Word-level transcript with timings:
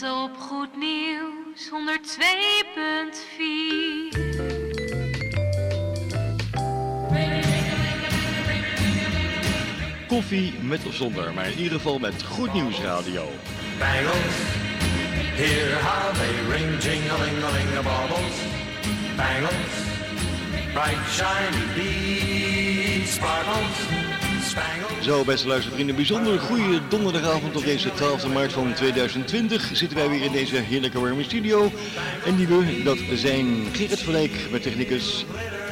Lente 0.00 0.22
op 0.22 0.36
Goed 0.36 0.76
Nieuws 0.76 1.70
102.4. 1.70 1.76
Koffie 10.08 10.52
met 10.62 10.86
of 10.86 10.94
zonder, 10.94 11.34
maar 11.34 11.46
in 11.50 11.58
ieder 11.58 11.72
geval 11.72 11.98
met 11.98 12.22
Goed 12.22 12.52
Nieuws 12.52 12.80
Radio. 12.80 13.28
Bangles, 13.78 14.36
hear 15.34 15.82
how 15.82 16.14
they 16.14 16.56
ring, 16.56 16.82
jing-a-ling-a-ling, 16.82 17.82
baubles. 17.82 18.36
Bangles, 19.16 19.74
bright 20.72 21.08
shiny 21.10 21.64
beads, 21.74 23.12
sparkles. 23.12 24.07
Zo, 25.02 25.24
beste 25.24 25.48
luistervrienden, 25.48 25.94
bijzonder 25.94 26.40
goede 26.40 26.80
donderdagavond 26.88 27.56
op 27.56 27.64
deze 27.64 27.92
12 27.94 28.28
maart 28.32 28.52
van 28.52 28.74
2020 28.74 29.70
zitten 29.72 29.98
wij 29.98 30.08
weer 30.08 30.22
in 30.22 30.32
deze 30.32 30.56
heerlijke 30.56 31.00
warme 31.00 31.22
studio. 31.22 31.72
En 32.26 32.36
die 32.36 32.46
we, 32.46 32.82
dat 32.84 32.98
zijn 33.14 33.66
Gerrit 33.72 34.06
Dijk 34.06 34.32
met 34.50 34.62
technicus, 34.62 35.24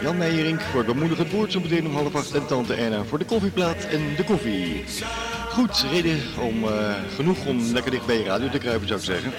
Jan 0.03 0.17
Meijerink 0.17 0.61
voor 0.61 0.85
het 0.85 0.93
bemoedigend 0.95 1.31
woord 1.31 1.53
zo 1.53 1.59
om 1.59 1.95
half 1.95 2.15
acht 2.15 2.35
en 2.35 2.47
tante 2.47 2.75
Erna 2.75 3.05
voor 3.05 3.19
de 3.19 3.25
koffieplaat 3.25 3.85
en 3.85 4.01
de 4.17 4.25
koffie. 4.25 4.85
Goed, 5.49 5.85
reden 5.91 6.21
om, 6.41 6.65
eh, 6.65 6.95
genoeg 7.17 7.47
om 7.47 7.73
lekker 7.73 7.91
dicht 7.91 8.07
bij 8.07 8.19
je 8.19 8.25
radio 8.25 8.49
te 8.49 8.59
kruipen 8.59 8.89
zou 8.89 9.01
ik 9.01 9.07
zeggen. 9.07 9.33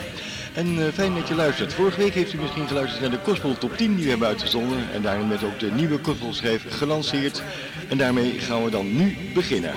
En 0.58 0.86
eh, 0.86 0.94
fijn 0.94 1.16
dat 1.16 1.28
je 1.28 1.36
luistert. 1.36 1.74
Vorige 1.74 2.00
week 2.00 2.14
heeft 2.14 2.34
u 2.34 2.38
misschien 2.38 2.68
geluisterd 2.68 3.02
naar 3.02 3.10
de 3.10 3.20
Gospel 3.24 3.58
Top 3.58 3.78
10 3.78 3.96
die 3.96 4.04
we 4.04 4.10
hebben 4.10 4.28
uitgezonden. 4.28 4.92
En 4.94 5.02
daarin 5.02 5.30
werd 5.30 5.44
ook 5.44 5.60
de 5.60 5.72
nieuwe 5.72 6.00
Gospelschijf 6.02 6.66
gelanceerd. 6.70 7.44
En 7.90 7.98
daarmee 7.98 8.40
gaan 8.40 8.64
we 8.64 8.70
dan 8.70 8.96
nu 8.96 9.18
beginnen. 9.34 9.74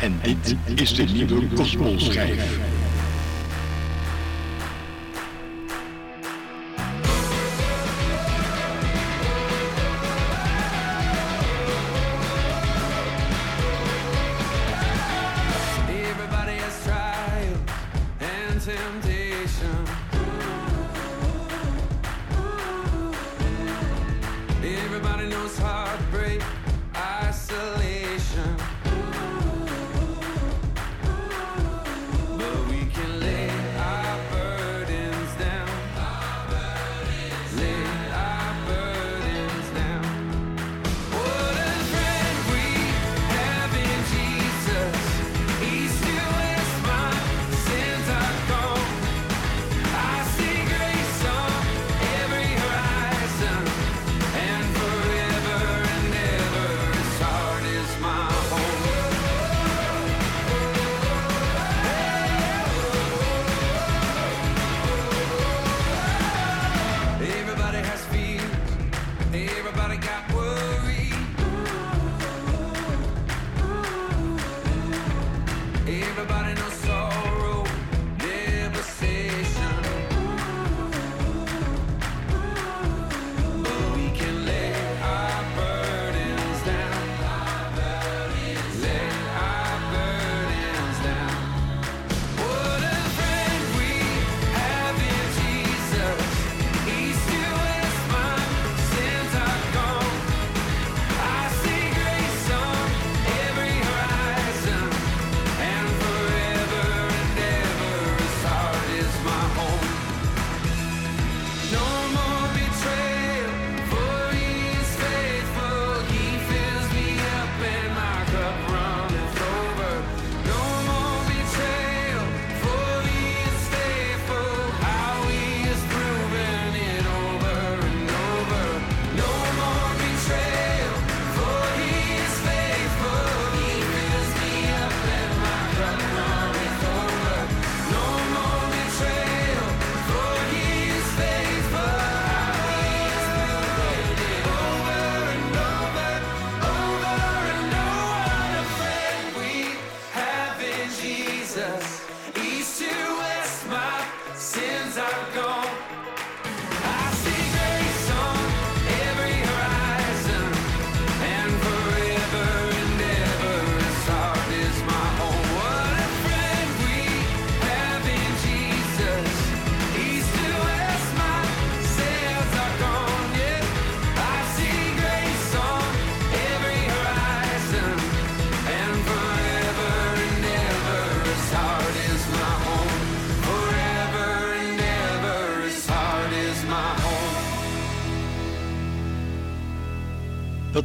En 0.00 0.20
dit 0.22 0.56
is 0.80 0.94
de 0.94 1.02
nieuwe 1.02 1.48
Gospelschijf. 1.56 2.38
Everybody 2.38 2.79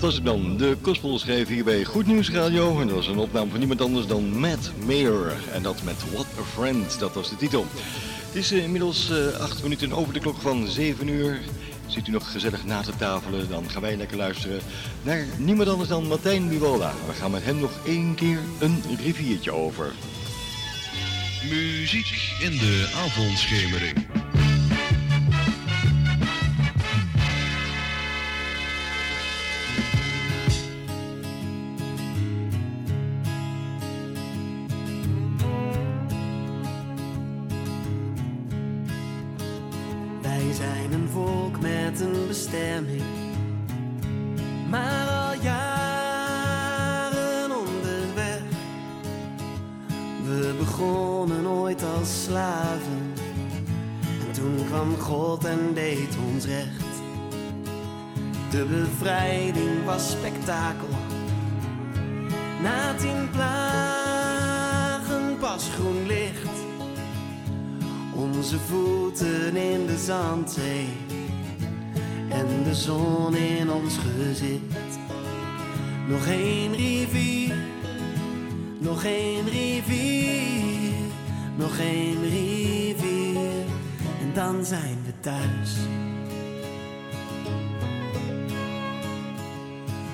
was 0.06 0.16
het 0.16 0.26
dan, 0.26 0.58
de 0.58 0.78
Gospel 0.82 1.20
schreef 1.20 1.48
hier 1.48 1.64
bij 1.64 1.84
Goed 1.84 2.08
Nieuws 2.08 2.32
Radio. 2.32 2.80
En 2.80 2.88
dat 2.88 2.96
was 2.96 3.08
een 3.08 3.18
opname 3.18 3.50
van 3.50 3.60
niemand 3.60 3.82
anders 3.82 4.08
dan 4.08 4.40
Matt 4.40 4.72
Mayer. 4.86 5.34
En 5.52 5.62
dat 5.64 5.84
met 5.84 6.12
What 6.12 6.26
a 6.40 6.44
Friend, 6.44 7.00
dat 7.00 7.14
was 7.14 7.30
de 7.30 7.36
titel. 7.36 7.66
Het 8.26 8.36
is 8.36 8.52
uh, 8.52 8.64
inmiddels 8.64 9.10
uh, 9.12 9.40
acht 9.40 9.64
minuten 9.64 9.94
over 9.94 10.14
de 10.14 10.20
klok 10.20 10.42
van 10.42 10.68
7 10.68 11.08
uur. 11.08 11.40
Zit 11.88 12.08
u 12.08 12.12
nog 12.12 12.32
gezellig 12.32 12.66
na 12.66 12.82
te 12.82 12.96
tafelen, 12.96 13.50
dan 13.50 13.70
gaan 13.70 13.82
wij 13.82 13.98
lekker 13.98 14.18
luisteren 14.18 14.60
naar 15.04 15.26
niemand 15.38 15.70
anders 15.70 15.90
dan 15.90 16.08
Martijn 16.08 16.50
Biwola. 16.50 16.94
We 17.08 17.14
gaan 17.14 17.32
met 17.32 17.44
hem 17.44 17.60
nog 17.60 17.72
één 17.86 18.16
keer 18.16 18.40
een 18.60 18.84
riviertje 19.04 19.52
over. 19.52 19.92
Muziek 21.50 22.38
in 22.42 22.52
de 22.52 22.92
avondschemering. 22.96 24.25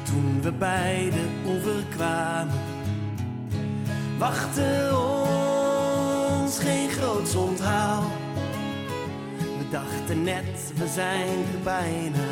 Toen 0.03 0.42
we 0.42 0.51
bij 0.51 1.09
de 1.12 1.27
oever 1.48 1.83
kwamen, 1.89 2.59
wachtte 4.18 4.89
ons 6.44 6.59
geen 6.59 6.89
groots 6.89 7.36
onthaal. 7.36 8.03
We 9.38 9.69
dachten 9.71 10.24
net, 10.24 10.74
we 10.75 10.88
zijn 10.88 11.27
er 11.27 11.62
bijna. 11.63 12.27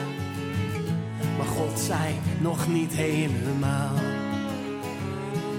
Maar 1.38 1.48
God 1.48 1.80
zei 1.80 2.16
nog 2.42 2.68
niet 2.68 2.94
helemaal. 2.94 3.96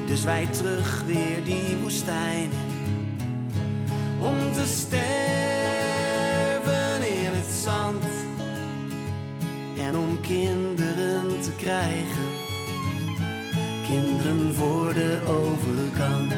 Dus 0.07 0.25
wij 0.25 0.47
terug 0.47 1.03
weer 1.07 1.45
die 1.45 1.77
woestijn. 1.83 2.51
Om 4.21 4.53
te 4.53 4.67
sterven 4.67 5.00
kinderen 10.31 11.41
te 11.41 11.53
krijgen. 11.57 12.29
Kinderen 13.87 14.55
voor 14.55 14.95
de 14.95 15.19
overkant. 15.27 16.33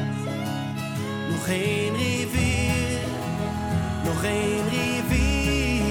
Nog 1.31 1.47
één 1.49 1.97
rivier, 1.97 3.01
nog 4.05 4.25
één 4.25 4.69
rivier, 4.69 5.83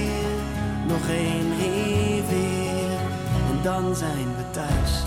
nog 0.88 1.10
één 1.10 1.50
rivier. 1.58 3.00
En 3.50 3.64
dan 3.64 3.96
zijn 3.96 4.36
we 4.38 4.50
thuis. 4.52 5.04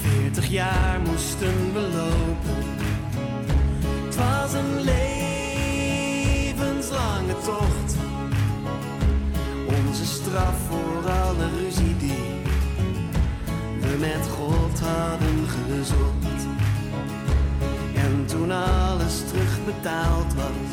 Veertig 0.00 0.46
jaar 0.46 1.00
moesten 1.00 1.72
we 1.72 1.80
lopen. 1.80 2.61
Voor 10.72 11.10
alle 11.10 11.48
ruzie 11.58 11.96
die 11.96 12.24
we 13.80 13.96
met 14.00 14.28
God 14.28 14.80
hadden 14.80 15.46
gezocht. 15.46 16.46
En 17.94 18.26
toen 18.26 18.50
alles 18.50 19.22
terugbetaald 19.30 20.34
was, 20.34 20.72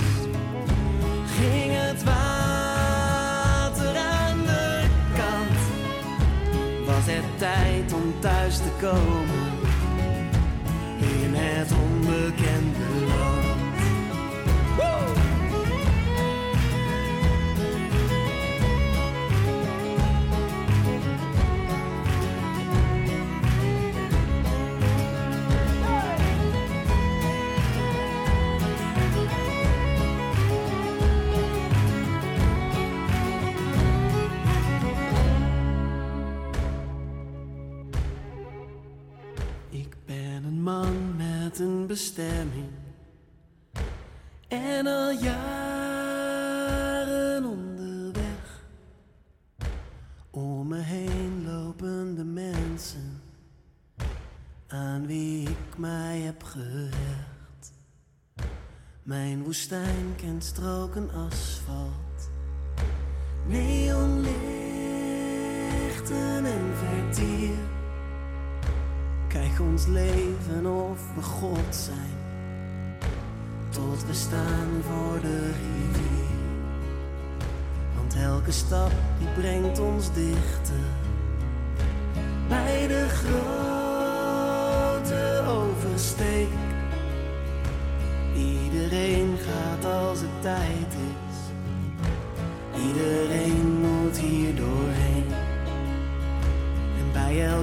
ging 1.37 1.71
het 1.71 2.03
water 2.03 3.97
aan 3.97 4.41
de 4.45 4.85
kant. 5.15 5.59
Was 6.85 7.05
het 7.05 7.37
tijd 7.37 7.93
om 7.93 8.13
thuis 8.19 8.57
te 8.57 8.71
komen 8.79 9.47
in 10.99 11.33
het 11.33 11.71
onbekende 11.71 13.05
land. 13.07 13.28
En 44.47 44.87
al 44.87 45.11
jaren 45.11 46.65
onderweg. 47.45 48.63
Om 50.31 50.67
me 50.67 50.77
heen 50.77 51.45
lopen 51.45 52.15
de 52.15 52.23
mensen 52.23 53.21
aan 54.67 55.07
wie 55.07 55.49
ik 55.49 55.77
mij 55.77 56.19
heb 56.19 56.43
gehecht. 56.43 57.73
Mijn 59.03 59.43
woestijn 59.43 60.15
kent 60.15 60.43
stroken 60.43 61.09
asfalt, 61.09 62.29
neonlichten 63.47 64.35
en 66.45 66.75
vertier. 66.75 67.68
Ons 69.59 69.87
leven 69.87 70.65
of 70.65 70.99
we 71.15 71.21
God 71.21 71.75
zijn, 71.75 72.17
tot 73.69 74.05
we 74.05 74.13
staan 74.13 74.81
voor 74.81 75.21
de 75.21 75.45
rivier. 75.45 76.27
Want 77.95 78.15
elke 78.15 78.51
stap 78.51 78.91
die 79.17 79.27
brengt 79.27 79.79
ons 79.79 80.13
dichter 80.13 80.85
bij 82.47 82.87
de 82.87 83.07
grote 83.09 84.43
oversteek. 85.47 86.49
Iedereen 88.35 89.37
gaat 89.37 89.85
als 89.93 90.19
het 90.19 90.41
tijd 90.41 90.93
is, 90.93 91.37
iedereen 92.87 93.48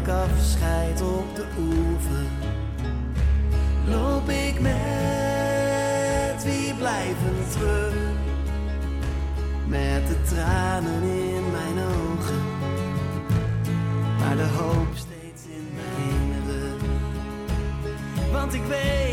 elk 0.09 0.31
afscheid 0.31 1.01
op 1.03 1.35
de 1.35 1.47
oever 1.59 2.27
loop 3.89 4.29
ik 4.29 4.61
met 4.61 6.45
wie 6.45 6.75
blijven 6.75 7.49
terug. 7.51 7.95
Met 9.67 10.07
de 10.07 10.23
tranen 10.23 11.03
in 11.03 11.51
mijn 11.51 11.79
ogen, 11.85 12.43
maar 14.19 14.37
de 14.37 14.49
hoop 14.59 14.87
steeds 14.95 15.45
in 15.45 15.69
mijn 15.75 16.43
rug. 16.47 16.83
Want 18.33 18.55
ik 18.55 18.63
weet, 18.69 19.06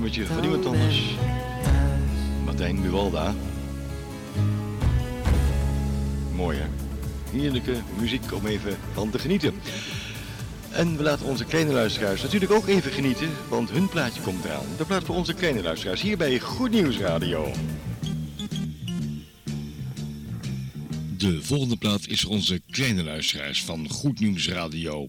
nummertje 0.00 0.26
van 0.26 0.44
iemand 0.44 0.66
anders. 0.66 1.14
Martijn 2.44 2.82
Buwalda. 2.82 3.34
Mooi 6.34 6.58
hè? 6.58 6.66
Heerlijke 7.38 7.74
muziek 7.98 8.32
om 8.32 8.46
even 8.46 8.76
van 8.92 9.10
te 9.10 9.18
genieten. 9.18 9.54
En 10.70 10.96
we 10.96 11.02
laten 11.02 11.26
onze 11.26 11.44
kleine 11.44 11.72
luisteraars 11.72 12.22
natuurlijk 12.22 12.52
ook 12.52 12.66
even 12.66 12.92
genieten, 12.92 13.28
want 13.48 13.70
hun 13.70 13.88
plaatje 13.88 14.20
komt 14.20 14.44
eraan. 14.44 14.66
De 14.76 14.84
plaat 14.84 15.04
voor 15.04 15.14
onze 15.14 15.34
kleine 15.34 15.62
luisteraars 15.62 16.02
hier 16.02 16.16
bij 16.16 16.38
Goed 16.38 16.70
Nieuws 16.70 16.98
Radio. 16.98 17.52
De 21.16 21.42
volgende 21.42 21.76
plaat 21.76 22.06
is 22.06 22.20
voor 22.20 22.30
onze 22.30 22.60
kleine 22.70 23.04
luisteraars 23.04 23.64
van 23.64 23.88
Goed 23.88 24.20
Nieuws 24.20 24.48
Radio. 24.48 25.08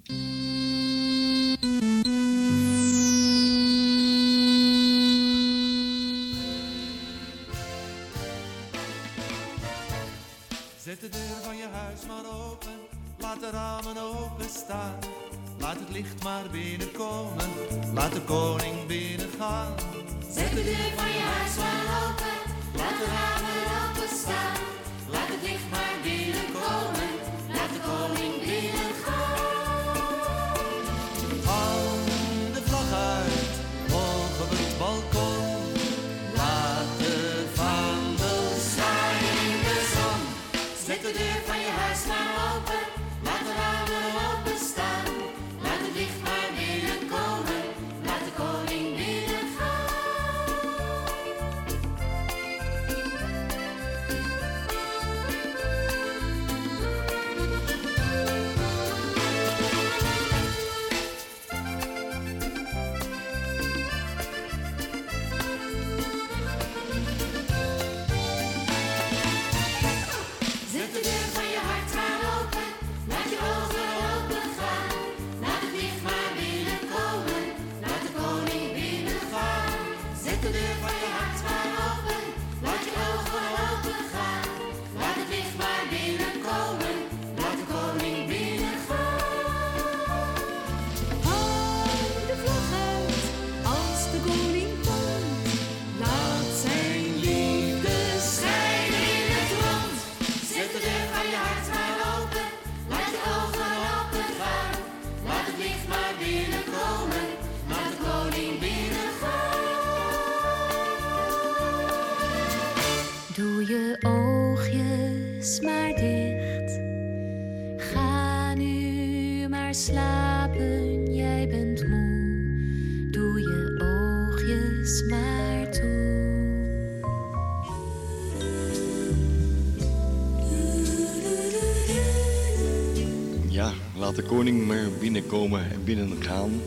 Binnenkomen 135.27 135.71
en 135.71 135.83
binnengaan. 135.83 136.61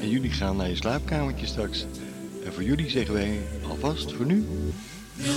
En 0.00 0.08
jullie 0.08 0.30
gaan 0.30 0.56
naar 0.56 0.68
je 0.68 0.76
slaapkamertje 0.76 1.46
straks. 1.46 1.86
En 2.44 2.52
voor 2.52 2.62
jullie 2.62 2.90
zeggen 2.90 3.14
wij 3.14 3.38
alvast 3.68 4.12
voor 4.12 4.26
nu. 4.26 4.46
En 5.16 5.34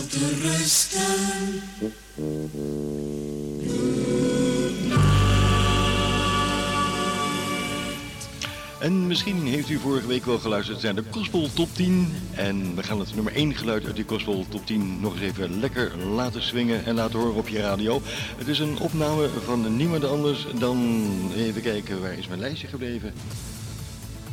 u 9.70 9.80
vorige 9.80 10.08
week 10.08 10.26
wel 10.26 10.40
geluisterd 10.40 10.82
naar 10.82 10.96
de 10.96 11.04
Gospel 11.10 11.50
Top 11.54 11.70
10. 11.74 12.14
En 12.32 12.76
we 12.76 12.84
gaan 12.84 13.00
het 13.00 13.16
nummer 13.16 13.34
1 13.34 13.56
geluid 13.56 13.86
uit 13.86 13.96
die 13.96 14.06
Gospel 14.08 14.46
Top 14.50 14.66
10 14.66 15.00
nog 15.00 15.14
eens 15.14 15.22
even 15.22 15.60
lekker 15.60 15.98
laten 15.98 16.44
swingen 16.44 16.86
en 16.86 16.96
laten 16.96 17.20
horen 17.20 17.36
op 17.36 17.48
je 17.48 17.60
radio. 17.60 18.02
Het 18.38 18.48
is 18.48 18.60
een 18.60 18.80
opname 18.80 19.30
van 19.46 19.76
niemand 19.76 20.06
anders 20.06 20.46
dan... 20.60 21.08
Even 21.36 21.62
kijken, 21.62 22.02
waar 22.02 22.18
is 22.18 22.28
mijn 22.28 22.40
lijstje 22.40 22.68
gebleven? 22.68 23.14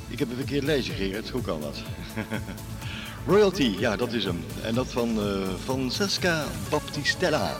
Ik 0.08 0.18
heb 0.18 0.30
een 0.30 0.36
verkeerd 0.36 0.64
lijstje, 0.64 0.92
Gerard. 0.92 1.30
Hoe 1.30 1.42
kan 1.42 1.60
dat? 1.60 1.82
Royalty, 3.26 3.74
ja, 3.78 3.96
dat 3.96 4.12
is 4.12 4.24
hem. 4.24 4.44
En 4.62 4.74
dat 4.74 4.86
van 4.88 5.20
eh 5.20 5.48
Francesca 5.64 6.44
Baptistella. 6.68 7.56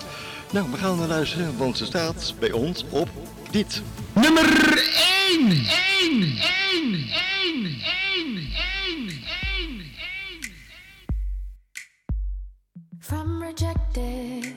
Nou, 0.53 0.71
we 0.71 0.77
gaan 0.77 0.99
naar 0.99 1.09
luisteren, 1.09 1.57
want 1.57 1.77
ze 1.77 1.85
staat 1.85 2.35
bij 2.39 2.53
ons 2.53 2.85
op 2.91 3.09
dit. 3.51 3.83
Nummer 4.13 4.45
1! 4.47 5.10
From 13.01 13.41
rejected 13.41 14.55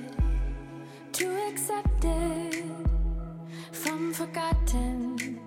to 1.11 1.25
accepted, 1.49 2.63
from 3.71 4.13
forgotten 4.13 5.39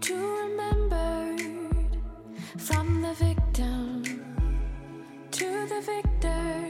to 0.00 0.14
remembered, 0.14 1.40
from 2.58 3.02
the 3.02 3.14
victim 3.14 4.02
to 5.30 5.66
the 5.68 5.80
victor. 5.86 6.68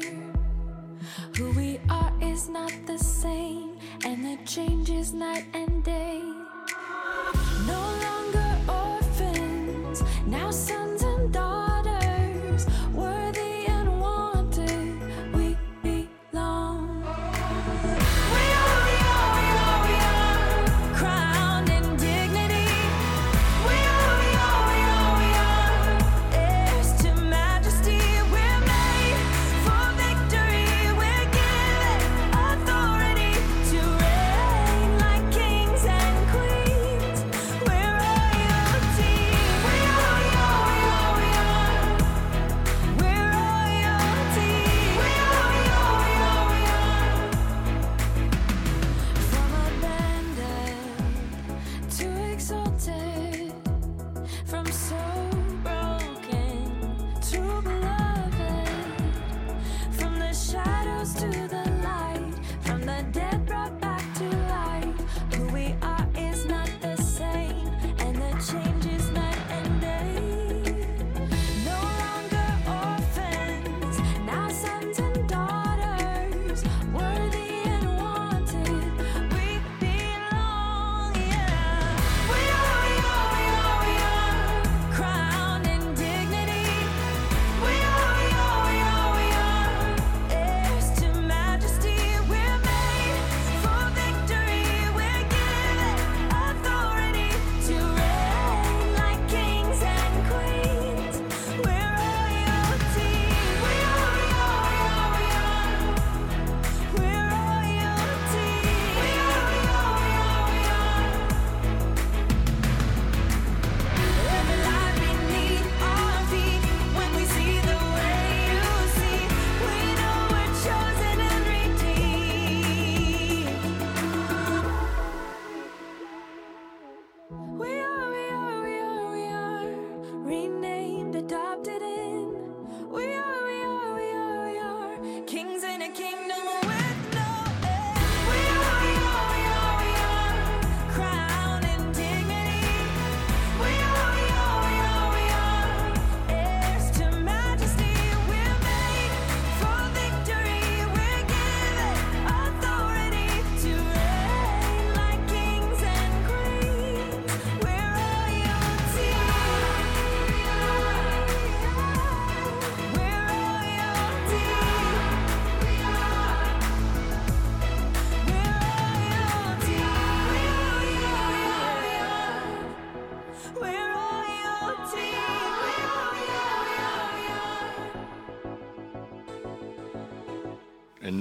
Who 1.39 1.51
we 1.53 1.81
are 1.89 2.13
is 2.21 2.51
not 2.51 2.73
the 2.87 2.99
same, 2.99 3.79
and 4.05 4.23
the 4.23 4.37
change 4.45 4.91
is 4.91 5.15
night 5.15 5.47
and 5.55 5.83
day. 5.83 6.36
Now 10.37 10.51
sons 10.51 10.76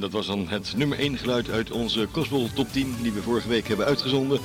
dat 0.05 0.13
was 0.13 0.27
dan 0.27 0.47
het 0.47 0.73
nummer 0.77 0.99
1 0.99 1.17
geluid 1.17 1.49
uit 1.49 1.71
onze 1.71 2.07
Gospel 2.11 2.49
Top 2.53 2.71
10 2.71 2.95
die 3.01 3.11
we 3.11 3.21
vorige 3.21 3.47
week 3.47 3.67
hebben 3.67 3.85
uitgezonden. 3.85 4.39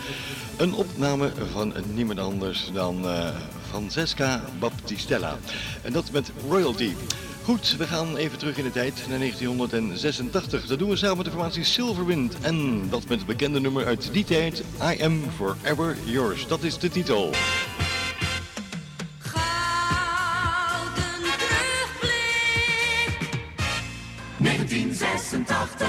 Een 0.57 0.75
opname 0.75 1.33
van 1.53 1.75
niemand 1.95 2.19
anders 2.19 2.71
dan 2.73 3.05
uh, 3.05 3.29
Francesca 3.69 4.45
Baptistella. 4.59 5.39
En 5.83 5.93
dat 5.93 6.11
met 6.13 6.33
royalty. 6.49 6.93
Goed, 7.43 7.77
we 7.77 7.87
gaan 7.87 8.17
even 8.17 8.39
terug 8.39 8.59
in 8.59 8.65
de 8.65 8.71
tijd 8.71 9.05
naar 9.09 9.19
1986. 9.19 10.67
Dat 10.67 10.79
doen 10.79 10.91
we 10.91 10.97
samen 10.97 11.17
met 11.17 11.27
de 11.27 11.33
formatie 11.33 11.65
Silverwind. 11.65 12.41
En 12.41 12.89
dat 12.91 13.09
met 13.09 13.19
het 13.19 13.27
bekende 13.27 13.61
nummer 13.61 13.87
uit 13.87 14.13
die 14.13 14.25
tijd, 14.25 14.63
I 14.83 15.03
Am 15.03 15.23
Forever 15.37 15.97
Yours. 16.05 16.47
Dat 16.47 16.63
is 16.63 16.79
de 16.79 16.89
titel. 16.89 17.31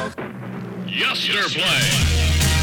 1986. 0.09 2.60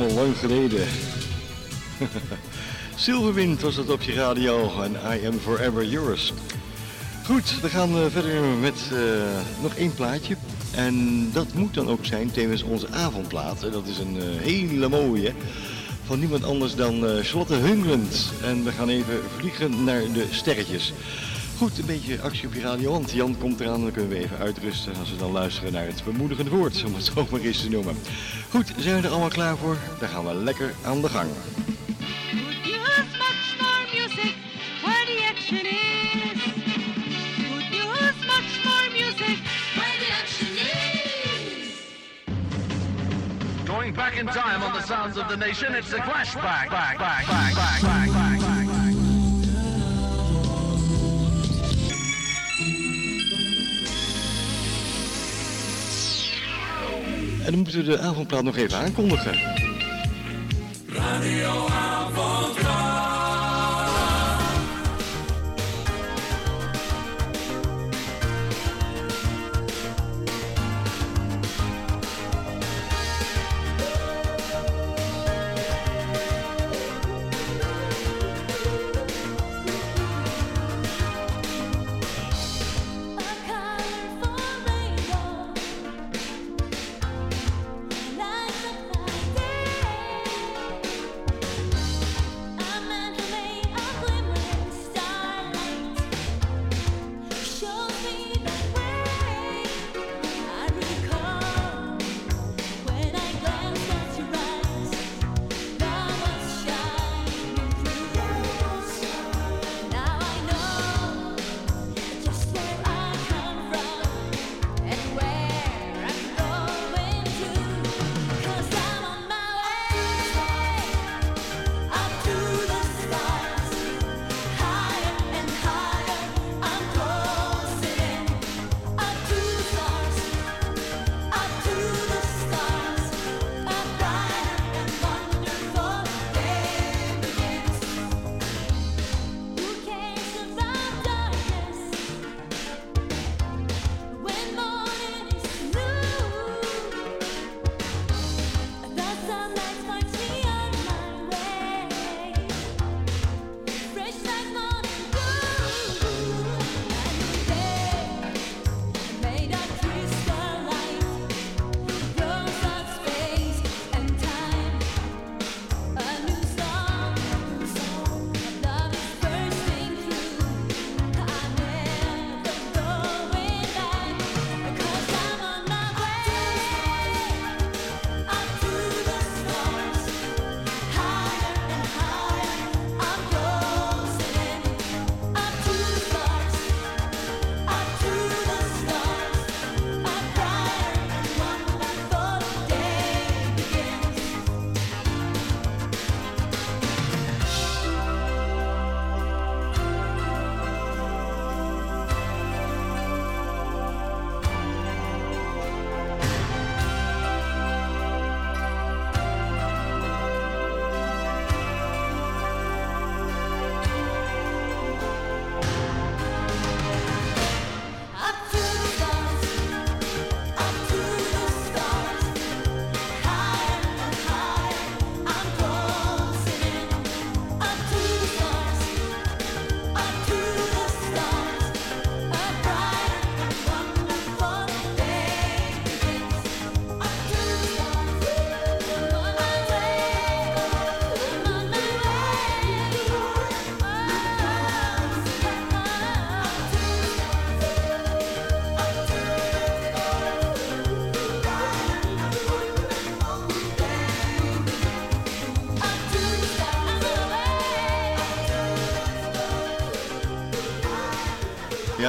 Allemaal 0.00 0.24
lang 0.24 0.36
geleden. 0.36 0.86
Silverwind 2.94 3.60
was 3.60 3.76
het 3.76 3.90
op 3.90 4.02
je 4.02 4.12
radio 4.12 4.82
en 4.82 4.92
I 4.92 5.26
am 5.26 5.38
forever 5.38 5.84
yours. 5.84 6.32
Goed, 7.24 7.60
we 7.60 7.68
gaan 7.68 7.96
eh, 7.96 8.04
verder 8.10 8.42
met 8.42 8.90
eh, 8.92 8.98
nog 9.62 9.74
één 9.74 9.94
plaatje. 9.94 10.36
En 10.74 11.28
dat 11.32 11.54
moet 11.54 11.74
dan 11.74 11.88
ook 11.88 12.04
zijn 12.04 12.30
tevens 12.30 12.62
onze 12.62 12.88
avondplaat. 12.90 13.60
Dat 13.60 13.86
is 13.86 13.98
een 13.98 14.16
eh, 14.20 14.40
hele 14.40 14.88
mooie. 14.88 15.32
Van 16.04 16.18
niemand 16.18 16.44
anders 16.44 16.74
dan 16.74 17.06
eh, 17.06 17.24
Charlotte. 17.24 17.54
En 18.42 18.64
we 18.64 18.72
gaan 18.72 18.88
even 18.88 19.20
vliegen 19.36 19.84
naar 19.84 20.02
de 20.12 20.26
sterretjes. 20.30 20.92
Goed, 21.56 21.78
een 21.78 21.86
beetje 21.86 22.20
actie 22.20 22.46
op 22.46 22.54
je 22.54 22.60
radio, 22.60 22.90
want 22.90 23.10
Jan 23.10 23.38
komt 23.38 23.60
eraan. 23.60 23.80
Dan 23.80 23.92
kunnen 23.92 24.10
we 24.10 24.18
even 24.18 24.38
uitrusten 24.38 24.96
als 24.96 25.10
we 25.10 25.16
dan 25.16 25.32
luisteren 25.32 25.72
naar 25.72 25.86
het 25.86 26.04
bemoedigende 26.04 26.50
woord, 26.50 26.84
om 26.84 26.94
het 26.94 27.04
zo 27.04 27.26
maar 27.30 27.40
eens 27.40 27.60
te 27.60 27.68
noemen. 27.70 27.96
Goed, 28.50 28.72
zijn 28.78 29.00
we 29.00 29.06
er 29.06 29.12
allemaal 29.12 29.28
klaar 29.28 29.56
voor? 29.56 29.76
Dan 30.00 30.08
gaan 30.08 30.24
we 30.26 30.34
lekker 30.34 30.74
aan 30.84 31.00
de 31.00 31.08
gang. 31.08 31.30
Going 43.66 43.94
back 43.94 44.14
in 44.14 44.26
time 44.26 44.62
on 44.62 44.72
the 44.72 44.82
sounds 44.82 45.18
of 45.18 45.28
the 45.28 45.36
nation, 45.36 45.74
it's 45.74 45.92
a 45.92 46.02
flashback. 46.02 46.42
Back, 46.42 46.70
back, 46.70 46.98
back, 46.98 47.26
back, 47.26 47.54
back, 47.54 47.54
back, 47.54 47.82
back, 47.82 48.12
back. 48.12 48.23
En 57.44 57.50
dan 57.50 57.60
moeten 57.60 57.76
we 57.78 57.84
de 57.84 57.98
avondplaat 57.98 58.42
nog 58.42 58.56
even 58.56 58.78
aankondigen. 58.78 59.38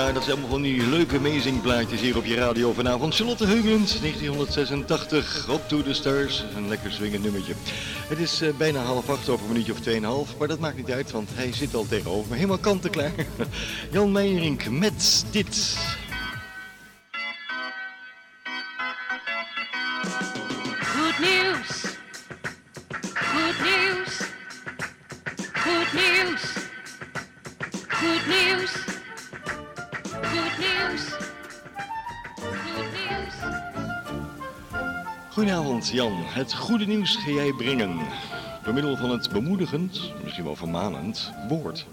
Ja, 0.05 0.11
dat 0.11 0.23
zijn 0.23 0.35
allemaal 0.35 0.55
van 0.55 0.61
die 0.61 0.87
leuke 0.87 1.17
amazing 1.17 1.89
hier 1.89 2.17
op 2.17 2.25
je 2.25 2.35
radio 2.35 2.73
vanavond. 2.73 3.15
Charlotte 3.15 3.45
Heugens, 3.45 3.99
1986, 3.99 5.49
op 5.49 5.67
To 5.67 5.83
The 5.83 5.93
Stars. 5.93 6.43
Een 6.55 6.67
lekker 6.67 6.91
swingend 6.91 7.23
nummertje. 7.23 7.53
Het 8.07 8.19
is 8.19 8.41
eh, 8.41 8.49
bijna 8.57 8.79
half 8.79 9.09
acht 9.09 9.29
over 9.29 9.45
een 9.45 9.51
minuutje 9.51 9.71
of 9.71 9.79
tweeënhalf, 9.79 10.37
maar 10.37 10.47
dat 10.47 10.59
maakt 10.59 10.77
niet 10.77 10.91
uit, 10.91 11.11
want 11.11 11.29
hij 11.33 11.53
zit 11.53 11.75
al 11.75 11.85
tegenover 11.89 12.29
me. 12.29 12.35
Helemaal 12.35 12.57
kant 12.57 12.85
en 12.85 12.91
klaar. 12.91 13.11
Jan 13.91 14.11
Meijerink 14.11 14.69
met 14.69 15.25
dit. 15.31 15.77
Jan, 35.91 36.13
het 36.15 36.53
goede 36.53 36.85
nieuws 36.85 37.15
ga 37.15 37.29
jij 37.29 37.53
brengen. 37.53 37.97
Door 38.63 38.73
middel 38.73 38.97
van 38.97 39.09
het 39.09 39.29
bemoedigend, 39.31 40.11
misschien 40.23 40.43
wel 40.43 40.55
vermanend, 40.55 41.31
woord. 41.47 41.87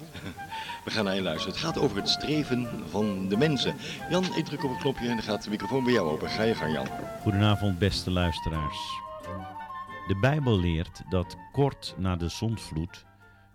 We 0.84 0.90
gaan 0.90 1.04
naar 1.04 1.14
je 1.14 1.22
luisteren. 1.22 1.54
Het 1.54 1.64
gaat 1.64 1.78
over 1.78 1.96
het 1.96 2.08
streven 2.08 2.68
van 2.90 3.28
de 3.28 3.36
mensen. 3.36 3.74
Jan, 4.10 4.24
ik 4.36 4.44
druk 4.44 4.64
op 4.64 4.70
het 4.70 4.78
knopje 4.78 5.08
en 5.08 5.14
dan 5.14 5.22
gaat 5.22 5.44
de 5.44 5.50
microfoon 5.50 5.84
bij 5.84 5.92
jou 5.92 6.10
open. 6.10 6.28
Ga 6.28 6.42
je 6.42 6.54
gang 6.54 6.72
Jan. 6.72 6.86
Goedenavond, 7.20 7.78
beste 7.78 8.10
luisteraars. 8.10 8.78
De 10.06 10.16
Bijbel 10.20 10.60
leert 10.60 11.02
dat 11.08 11.36
kort 11.52 11.94
na 11.98 12.16
de 12.16 12.28
zondvloed 12.28 13.04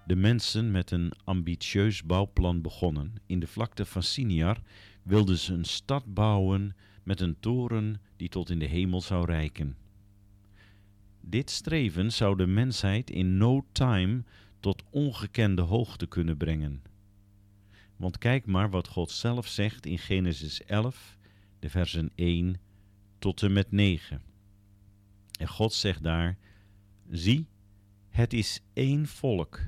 de 0.06 0.16
mensen 0.16 0.72
met 0.72 0.92
een 0.92 1.12
ambitieus 1.24 2.04
bouwplan 2.04 2.62
begonnen. 2.62 3.14
In 3.26 3.40
de 3.40 3.48
vlakte 3.48 3.86
van 3.86 4.04
Siniar 4.04 4.62
wilden 5.04 5.38
ze 5.38 5.54
een 5.54 5.66
stad 5.66 6.14
bouwen 6.14 6.76
met 7.04 7.22
een 7.22 7.40
toren 7.40 8.02
die 8.18 8.30
tot 8.30 8.50
in 8.50 8.60
de 8.60 8.66
hemel 8.66 9.02
zou 9.02 9.26
reiken. 9.26 9.76
Dit 11.30 11.50
streven 11.50 12.12
zou 12.12 12.38
de 12.38 12.48
mensheid 12.48 13.10
in 13.10 13.38
no 13.38 13.66
time 13.72 14.24
tot 14.60 14.84
ongekende 14.90 15.62
hoogte 15.62 16.08
kunnen 16.08 16.38
brengen. 16.38 16.82
Want 17.96 18.18
kijk 18.18 18.46
maar 18.46 18.70
wat 18.70 18.88
God 18.88 19.12
zelf 19.12 19.48
zegt 19.48 19.86
in 19.86 19.98
Genesis 19.98 20.64
11, 20.64 21.18
de 21.60 21.70
versen 21.70 22.12
1 22.16 22.60
tot 23.20 23.44
en 23.44 23.54
met 23.54 23.72
9. 23.72 24.22
En 25.40 25.48
God 25.48 25.74
zegt 25.74 26.04
daar: 26.04 26.38
Zie, 27.10 27.48
het 28.10 28.34
is 28.34 28.62
één 28.74 29.08
volk, 29.08 29.60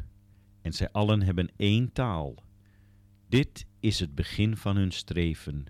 en 0.62 0.74
zij 0.74 0.92
allen 0.92 1.22
hebben 1.22 1.50
één 1.56 1.92
taal. 1.92 2.44
Dit 3.28 3.66
is 3.80 4.00
het 4.00 4.16
begin 4.16 4.58
van 4.58 4.76
hun 4.76 4.92
streven. 4.92 5.66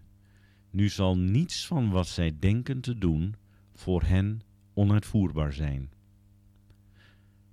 Nu 0.69 0.89
zal 0.89 1.17
niets 1.17 1.67
van 1.67 1.89
wat 1.89 2.08
zij 2.08 2.36
denken 2.39 2.82
te 2.82 2.97
doen 2.97 3.36
voor 3.73 4.04
hen 4.04 4.41
onuitvoerbaar 4.79 5.53
zijn. 5.53 5.89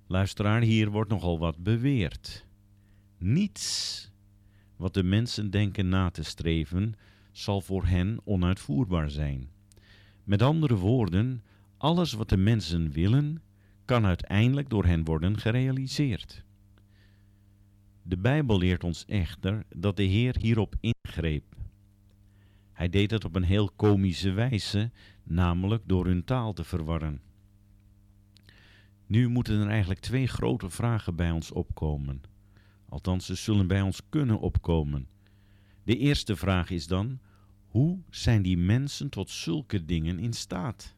Luisteraar, 0.07 0.61
hier 0.61 0.89
wordt 0.89 1.09
nogal 1.09 1.39
wat 1.39 1.57
beweerd. 1.57 2.45
Niets 3.17 4.11
wat 4.75 4.93
de 4.93 5.03
mensen 5.03 5.49
denken 5.49 5.89
na 5.89 6.09
te 6.09 6.23
streven, 6.23 6.93
zal 7.31 7.61
voor 7.61 7.85
hen 7.85 8.19
onuitvoerbaar 8.23 9.09
zijn. 9.09 9.49
Met 10.23 10.41
andere 10.41 10.75
woorden, 10.75 11.43
alles 11.77 12.13
wat 12.13 12.29
de 12.29 12.37
mensen 12.37 12.91
willen, 12.91 13.41
kan 13.85 14.05
uiteindelijk 14.05 14.69
door 14.69 14.85
hen 14.85 15.03
worden 15.03 15.37
gerealiseerd. 15.37 16.43
De 18.01 18.17
Bijbel 18.17 18.57
leert 18.57 18.83
ons 18.83 19.05
echter 19.05 19.65
dat 19.75 19.97
de 19.97 20.03
Heer 20.03 20.35
hierop 20.39 20.75
ingreep. 20.79 21.56
Hij 22.77 22.89
deed 22.89 23.11
het 23.11 23.25
op 23.25 23.35
een 23.35 23.43
heel 23.43 23.71
komische 23.75 24.31
wijze, 24.31 24.91
namelijk 25.23 25.83
door 25.85 26.05
hun 26.05 26.23
taal 26.23 26.53
te 26.53 26.63
verwarren. 26.63 27.21
Nu 29.05 29.27
moeten 29.27 29.61
er 29.61 29.67
eigenlijk 29.67 29.99
twee 29.99 30.27
grote 30.27 30.69
vragen 30.69 31.15
bij 31.15 31.31
ons 31.31 31.51
opkomen. 31.51 32.21
Althans, 32.89 33.25
ze 33.25 33.35
zullen 33.35 33.67
bij 33.67 33.81
ons 33.81 34.01
kunnen 34.09 34.39
opkomen. 34.39 35.07
De 35.83 35.97
eerste 35.97 36.35
vraag 36.35 36.69
is 36.69 36.87
dan: 36.87 37.19
hoe 37.67 37.99
zijn 38.09 38.41
die 38.41 38.57
mensen 38.57 39.09
tot 39.09 39.29
zulke 39.29 39.85
dingen 39.85 40.19
in 40.19 40.33
staat? 40.33 40.95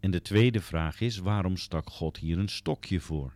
En 0.00 0.10
de 0.10 0.22
tweede 0.22 0.60
vraag 0.60 1.00
is: 1.00 1.18
waarom 1.18 1.56
stak 1.56 1.90
God 1.90 2.16
hier 2.16 2.38
een 2.38 2.48
stokje 2.48 3.00
voor? 3.00 3.32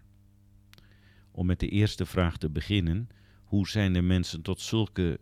Om 1.30 1.46
met 1.46 1.60
de 1.60 1.68
eerste 1.68 2.06
vraag 2.06 2.38
te 2.38 2.50
beginnen: 2.50 3.08
hoe 3.44 3.68
zijn 3.68 3.92
de 3.92 4.02
mensen 4.02 4.42
tot 4.42 4.60
zulke 4.60 5.20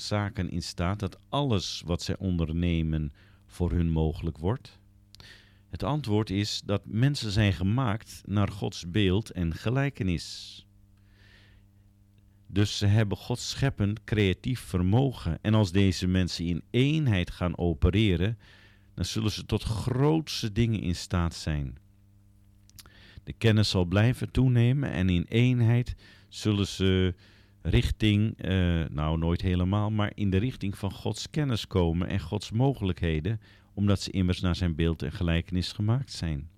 zaken 0.00 0.50
in 0.50 0.62
staat 0.62 0.98
dat 0.98 1.18
alles 1.28 1.82
wat 1.86 2.02
zij 2.02 2.16
ondernemen 2.18 3.12
voor 3.46 3.70
hun 3.70 3.90
mogelijk 3.90 4.38
wordt? 4.38 4.78
Het 5.70 5.82
antwoord 5.82 6.30
is 6.30 6.62
dat 6.64 6.82
mensen 6.84 7.30
zijn 7.30 7.52
gemaakt 7.52 8.22
naar 8.24 8.48
Gods 8.48 8.90
beeld 8.90 9.30
en 9.30 9.54
gelijkenis. 9.54 10.66
Dus 12.46 12.78
ze 12.78 12.86
hebben 12.86 13.16
Gods 13.16 13.50
scheppend 13.50 14.04
creatief 14.04 14.60
vermogen. 14.60 15.38
En 15.42 15.54
als 15.54 15.72
deze 15.72 16.06
mensen 16.06 16.44
in 16.44 16.62
eenheid 16.70 17.30
gaan 17.30 17.58
opereren, 17.58 18.38
dan 18.94 19.04
zullen 19.04 19.30
ze 19.30 19.46
tot 19.46 19.62
grootste 19.62 20.52
dingen 20.52 20.80
in 20.80 20.96
staat 20.96 21.34
zijn. 21.34 21.78
De 23.24 23.32
kennis 23.32 23.70
zal 23.70 23.84
blijven 23.84 24.30
toenemen 24.30 24.90
en 24.90 25.08
in 25.08 25.24
eenheid 25.28 25.94
zullen 26.28 26.66
ze 26.66 27.14
richting, 27.62 28.38
eh, 28.38 28.84
nou 28.90 29.18
nooit 29.18 29.40
helemaal, 29.40 29.90
maar 29.90 30.12
in 30.14 30.30
de 30.30 30.36
richting 30.36 30.78
van 30.78 30.92
Gods 30.92 31.30
kennis 31.30 31.66
komen 31.66 32.08
en 32.08 32.20
Gods 32.20 32.50
mogelijkheden, 32.50 33.40
omdat 33.74 34.00
ze 34.00 34.10
immers 34.10 34.40
naar 34.40 34.56
zijn 34.56 34.74
beeld 34.74 35.02
en 35.02 35.12
gelijkenis 35.12 35.72
gemaakt 35.72 36.12
zijn. 36.12 36.48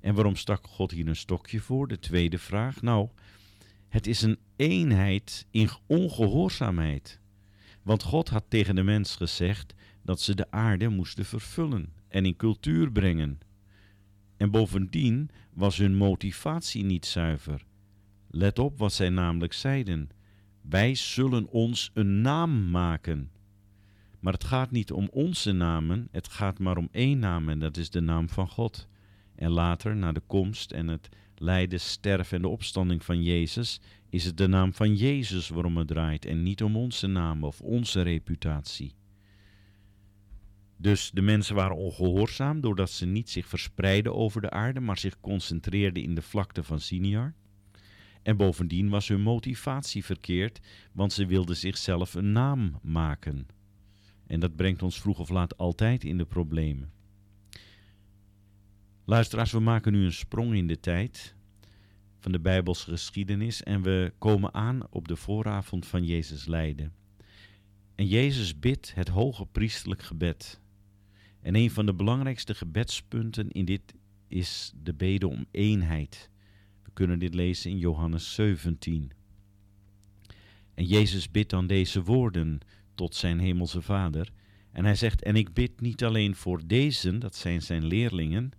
En 0.00 0.14
waarom 0.14 0.36
stak 0.36 0.66
God 0.66 0.90
hier 0.90 1.08
een 1.08 1.16
stokje 1.16 1.60
voor? 1.60 1.88
De 1.88 1.98
tweede 1.98 2.38
vraag. 2.38 2.82
Nou, 2.82 3.08
het 3.88 4.06
is 4.06 4.22
een 4.22 4.38
eenheid 4.56 5.46
in 5.50 5.68
ongehoorzaamheid. 5.86 7.20
Want 7.82 8.02
God 8.02 8.28
had 8.28 8.44
tegen 8.48 8.74
de 8.74 8.82
mens 8.82 9.16
gezegd 9.16 9.74
dat 10.02 10.20
ze 10.20 10.34
de 10.34 10.50
aarde 10.50 10.88
moesten 10.88 11.24
vervullen 11.24 11.92
en 12.08 12.26
in 12.26 12.36
cultuur 12.36 12.92
brengen. 12.92 13.38
En 14.36 14.50
bovendien 14.50 15.30
was 15.52 15.76
hun 15.76 15.96
motivatie 15.96 16.84
niet 16.84 17.06
zuiver. 17.06 17.64
Let 18.36 18.58
op 18.58 18.78
wat 18.78 18.92
zij 18.92 19.08
namelijk 19.08 19.52
zeiden: 19.52 20.08
Wij 20.60 20.94
zullen 20.94 21.48
ons 21.48 21.90
een 21.94 22.20
naam 22.20 22.70
maken. 22.70 23.30
Maar 24.20 24.32
het 24.32 24.44
gaat 24.44 24.70
niet 24.70 24.92
om 24.92 25.08
onze 25.12 25.52
namen, 25.52 26.08
het 26.10 26.28
gaat 26.28 26.58
maar 26.58 26.76
om 26.76 26.88
één 26.90 27.18
naam 27.18 27.48
en 27.48 27.58
dat 27.58 27.76
is 27.76 27.90
de 27.90 28.00
naam 28.00 28.28
van 28.28 28.48
God. 28.48 28.88
En 29.34 29.50
later, 29.50 29.96
na 29.96 30.12
de 30.12 30.22
komst 30.26 30.72
en 30.72 30.88
het 30.88 31.08
lijden, 31.36 31.80
sterven 31.80 32.36
en 32.36 32.42
de 32.42 32.48
opstanding 32.48 33.04
van 33.04 33.22
Jezus, 33.22 33.80
is 34.10 34.24
het 34.24 34.36
de 34.36 34.46
naam 34.46 34.72
van 34.72 34.94
Jezus 34.94 35.48
waarom 35.48 35.76
het 35.76 35.88
draait 35.88 36.24
en 36.24 36.42
niet 36.42 36.62
om 36.62 36.76
onze 36.76 37.06
naam 37.06 37.44
of 37.44 37.60
onze 37.60 38.02
reputatie. 38.02 38.94
Dus 40.76 41.10
de 41.10 41.22
mensen 41.22 41.54
waren 41.54 41.76
ongehoorzaam 41.76 42.60
doordat 42.60 42.90
ze 42.90 43.06
niet 43.06 43.30
zich 43.30 43.48
verspreidden 43.48 44.14
over 44.14 44.40
de 44.40 44.50
aarde, 44.50 44.80
maar 44.80 44.98
zich 44.98 45.20
concentreerden 45.20 46.02
in 46.02 46.14
de 46.14 46.22
vlakte 46.22 46.62
van 46.62 46.80
Siniar. 46.80 47.34
En 48.24 48.36
bovendien 48.36 48.88
was 48.88 49.08
hun 49.08 49.20
motivatie 49.20 50.04
verkeerd, 50.04 50.60
want 50.92 51.12
ze 51.12 51.26
wilden 51.26 51.56
zichzelf 51.56 52.14
een 52.14 52.32
naam 52.32 52.78
maken. 52.82 53.46
En 54.26 54.40
dat 54.40 54.56
brengt 54.56 54.82
ons 54.82 55.00
vroeg 55.00 55.18
of 55.18 55.28
laat 55.28 55.56
altijd 55.56 56.04
in 56.04 56.18
de 56.18 56.24
problemen. 56.24 56.92
Luisteraars, 59.04 59.52
we 59.52 59.60
maken 59.60 59.92
nu 59.92 60.04
een 60.04 60.12
sprong 60.12 60.54
in 60.54 60.66
de 60.66 60.80
tijd 60.80 61.34
van 62.18 62.32
de 62.32 62.40
Bijbelse 62.40 62.90
geschiedenis 62.90 63.62
en 63.62 63.82
we 63.82 64.12
komen 64.18 64.54
aan 64.54 64.90
op 64.90 65.08
de 65.08 65.16
vooravond 65.16 65.86
van 65.86 66.04
Jezus 66.04 66.46
lijden. 66.46 66.92
En 67.94 68.06
Jezus 68.06 68.58
bidt 68.58 68.94
het 68.94 69.08
hoge 69.08 69.46
priestelijk 69.46 70.02
gebed. 70.02 70.60
En 71.40 71.54
een 71.54 71.70
van 71.70 71.86
de 71.86 71.94
belangrijkste 71.94 72.54
gebedspunten 72.54 73.50
in 73.50 73.64
dit 73.64 73.94
is 74.28 74.72
de 74.82 74.94
bede 74.94 75.28
om 75.28 75.46
eenheid. 75.50 76.30
Kunnen 76.94 77.18
dit 77.18 77.34
lezen 77.34 77.70
in 77.70 77.78
Johannes 77.78 78.34
17. 78.34 79.10
En 80.74 80.84
Jezus 80.84 81.30
bidt 81.30 81.50
dan 81.50 81.66
deze 81.66 82.02
woorden 82.02 82.60
tot 82.94 83.14
zijn 83.14 83.38
hemelse 83.38 83.82
Vader. 83.82 84.32
En 84.72 84.84
hij 84.84 84.94
zegt, 84.94 85.22
en 85.22 85.36
ik 85.36 85.52
bid 85.52 85.80
niet 85.80 86.04
alleen 86.04 86.34
voor 86.34 86.66
deze, 86.66 87.18
dat 87.18 87.36
zijn 87.36 87.62
zijn 87.62 87.84
leerlingen, 87.84 88.50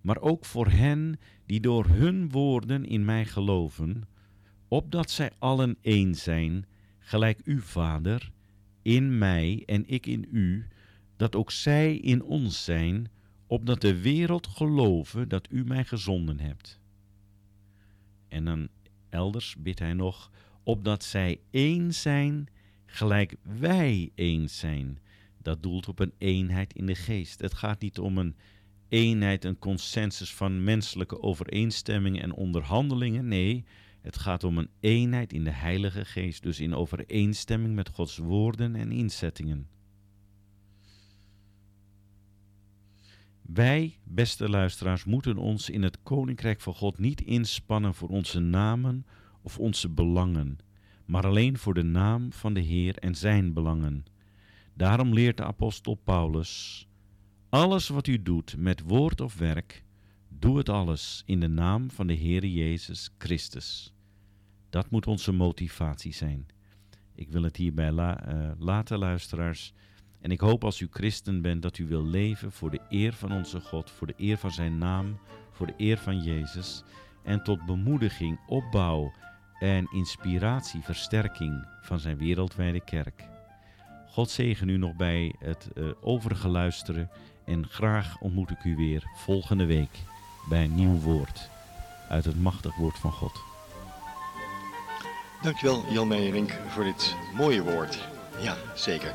maar 0.00 0.20
ook 0.20 0.44
voor 0.44 0.68
hen 0.68 1.18
die 1.46 1.60
door 1.60 1.86
hun 1.86 2.30
woorden 2.30 2.84
in 2.84 3.04
mij 3.04 3.24
geloven, 3.24 4.02
opdat 4.68 5.10
zij 5.10 5.30
allen 5.38 5.76
één 5.80 6.14
zijn, 6.14 6.66
gelijk 6.98 7.40
u, 7.44 7.60
Vader, 7.60 8.30
in 8.82 9.18
mij 9.18 9.62
en 9.66 9.84
ik 9.86 10.06
in 10.06 10.28
u, 10.30 10.66
dat 11.16 11.36
ook 11.36 11.50
zij 11.50 11.96
in 11.96 12.22
ons 12.22 12.64
zijn, 12.64 13.10
opdat 13.46 13.80
de 13.80 14.00
wereld 14.00 14.46
geloven 14.46 15.28
dat 15.28 15.48
u 15.50 15.64
mij 15.64 15.84
gezonden 15.84 16.40
hebt. 16.40 16.80
En 18.32 18.44
dan 18.44 18.68
elders 19.08 19.56
bidt 19.58 19.78
hij 19.78 19.92
nog, 19.92 20.30
opdat 20.62 21.04
zij 21.04 21.40
één 21.50 21.94
zijn, 21.94 22.48
gelijk 22.86 23.36
wij 23.42 24.10
eens 24.14 24.58
zijn. 24.58 24.98
Dat 25.38 25.62
doelt 25.62 25.88
op 25.88 25.98
een 25.98 26.12
eenheid 26.18 26.74
in 26.74 26.86
de 26.86 26.94
geest. 26.94 27.40
Het 27.40 27.54
gaat 27.54 27.80
niet 27.80 27.98
om 27.98 28.18
een 28.18 28.36
eenheid, 28.88 29.44
een 29.44 29.58
consensus 29.58 30.34
van 30.34 30.64
menselijke 30.64 31.22
overeenstemmingen 31.22 32.22
en 32.22 32.32
onderhandelingen. 32.32 33.28
Nee, 33.28 33.64
het 34.00 34.18
gaat 34.18 34.44
om 34.44 34.58
een 34.58 34.70
eenheid 34.80 35.32
in 35.32 35.44
de 35.44 35.50
Heilige 35.50 36.04
Geest, 36.04 36.42
dus 36.42 36.60
in 36.60 36.74
overeenstemming 36.74 37.74
met 37.74 37.88
Gods 37.88 38.16
woorden 38.16 38.76
en 38.76 38.92
inzettingen. 38.92 39.68
Wij, 43.42 43.98
beste 44.04 44.48
luisteraars, 44.48 45.04
moeten 45.04 45.36
ons 45.36 45.70
in 45.70 45.82
het 45.82 46.02
Koninkrijk 46.02 46.60
van 46.60 46.74
God 46.74 46.98
niet 46.98 47.20
inspannen 47.20 47.94
voor 47.94 48.08
onze 48.08 48.40
namen 48.40 49.06
of 49.42 49.58
onze 49.58 49.88
belangen, 49.88 50.58
maar 51.04 51.26
alleen 51.26 51.58
voor 51.58 51.74
de 51.74 51.82
naam 51.82 52.32
van 52.32 52.54
de 52.54 52.60
Heer 52.60 52.96
en 52.96 53.14
zijn 53.14 53.52
belangen. 53.52 54.04
Daarom 54.74 55.12
leert 55.12 55.36
de 55.36 55.44
apostel 55.44 55.94
Paulus: 55.94 56.86
Alles 57.48 57.88
wat 57.88 58.06
u 58.06 58.22
doet 58.22 58.56
met 58.56 58.80
woord 58.80 59.20
of 59.20 59.38
werk, 59.38 59.84
doe 60.28 60.58
het 60.58 60.68
alles 60.68 61.22
in 61.26 61.40
de 61.40 61.48
naam 61.48 61.90
van 61.90 62.06
de 62.06 62.14
Heer 62.14 62.46
Jezus 62.46 63.10
Christus. 63.18 63.92
Dat 64.70 64.90
moet 64.90 65.06
onze 65.06 65.32
motivatie 65.32 66.12
zijn. 66.12 66.46
Ik 67.14 67.28
wil 67.28 67.42
het 67.42 67.56
hierbij 67.56 67.92
eh, 67.94 68.50
laten, 68.58 68.98
luisteraars. 68.98 69.72
En 70.22 70.30
ik 70.30 70.40
hoop 70.40 70.64
als 70.64 70.80
u 70.80 70.88
christen 70.90 71.42
bent 71.42 71.62
dat 71.62 71.78
u 71.78 71.86
wil 71.86 72.04
leven 72.04 72.52
voor 72.52 72.70
de 72.70 72.80
eer 72.88 73.12
van 73.12 73.32
onze 73.32 73.60
God, 73.60 73.90
voor 73.90 74.06
de 74.06 74.14
eer 74.16 74.38
van 74.38 74.50
zijn 74.50 74.78
naam, 74.78 75.18
voor 75.50 75.66
de 75.66 75.74
eer 75.76 75.98
van 75.98 76.22
Jezus 76.22 76.82
en 77.22 77.42
tot 77.42 77.66
bemoediging, 77.66 78.40
opbouw 78.46 79.12
en 79.58 79.88
inspiratie, 79.92 80.80
versterking 80.82 81.66
van 81.80 82.00
zijn 82.00 82.18
wereldwijde 82.18 82.80
kerk. 82.80 83.28
God 84.08 84.30
zegen 84.30 84.68
u 84.68 84.76
nog 84.76 84.96
bij 84.96 85.34
het 85.38 85.68
eh, 85.74 85.84
overige 86.00 86.48
luisteren 86.48 87.10
en 87.44 87.68
graag 87.68 88.20
ontmoet 88.20 88.50
ik 88.50 88.64
u 88.64 88.76
weer 88.76 89.02
volgende 89.16 89.64
week 89.64 89.98
bij 90.48 90.64
een 90.64 90.74
nieuw 90.74 90.98
woord 90.98 91.50
uit 92.08 92.24
het 92.24 92.40
machtig 92.40 92.76
woord 92.76 92.98
van 92.98 93.12
God. 93.12 93.40
Dankjewel 95.42 95.84
Jan 95.92 96.08
Meijerink 96.08 96.52
voor 96.68 96.84
dit 96.84 97.16
mooie 97.34 97.62
woord. 97.62 98.08
Ja, 98.42 98.56
zeker. 98.74 99.14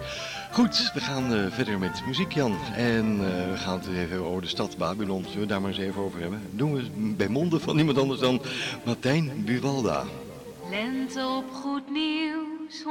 Goed, 0.51 0.91
we 0.93 0.99
gaan 0.99 1.33
eh, 1.33 1.45
verder 1.49 1.79
met 1.79 2.03
muziek 2.05 2.33
Jan. 2.33 2.57
En 2.75 3.05
eh, 3.12 3.51
we 3.51 3.57
gaan 3.57 3.79
het 3.79 3.88
even 3.88 4.25
over 4.25 4.41
de 4.41 4.47
stad 4.47 4.77
Babylon. 4.77 5.21
Zullen 5.21 5.33
we 5.33 5.39
het 5.39 5.49
daar 5.49 5.62
maar 5.62 5.69
eens 5.69 5.79
even 5.79 6.01
over 6.01 6.19
hebben? 6.19 6.41
Doen 6.51 6.73
we 6.73 6.89
bij 7.15 7.27
monden 7.27 7.62
van 7.62 7.75
niemand 7.75 7.97
anders 7.97 8.19
dan 8.19 8.41
Martijn 8.86 9.43
Buwalda. 9.45 10.03
Lente 10.69 11.27
op 11.27 11.51
Goed 11.51 11.89
Nieuws 11.91 12.83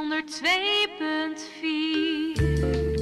102.4 2.93 2.96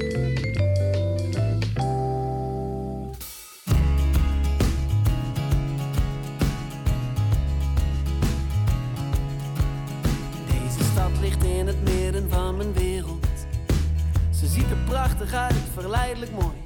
uit, 15.86 15.94
verleidelijk 15.94 16.32
mooi. 16.32 16.56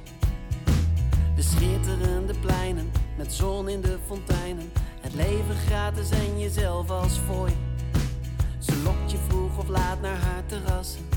De 1.35 1.41
schitterende 1.41 2.33
pleinen, 2.39 2.91
met 3.17 3.33
zon 3.33 3.69
in 3.69 3.81
de 3.81 3.97
fonteinen. 4.07 4.71
Het 5.01 5.13
leven 5.13 5.55
gratis 5.67 6.09
en 6.09 6.39
jezelf 6.39 6.89
als 6.89 7.19
fooi. 7.27 7.53
Ze 8.59 8.81
lokt 8.83 9.11
je 9.11 9.17
vroeg 9.27 9.57
of 9.57 9.67
laat 9.67 10.01
naar 10.01 10.17
haar 10.17 10.45
terrassen. 10.45 11.09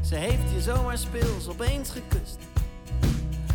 Ze 0.00 0.14
heeft 0.14 0.50
je 0.54 0.60
zomaar 0.60 0.98
speels 0.98 1.48
opeens 1.48 1.90
gekust. 1.90 2.38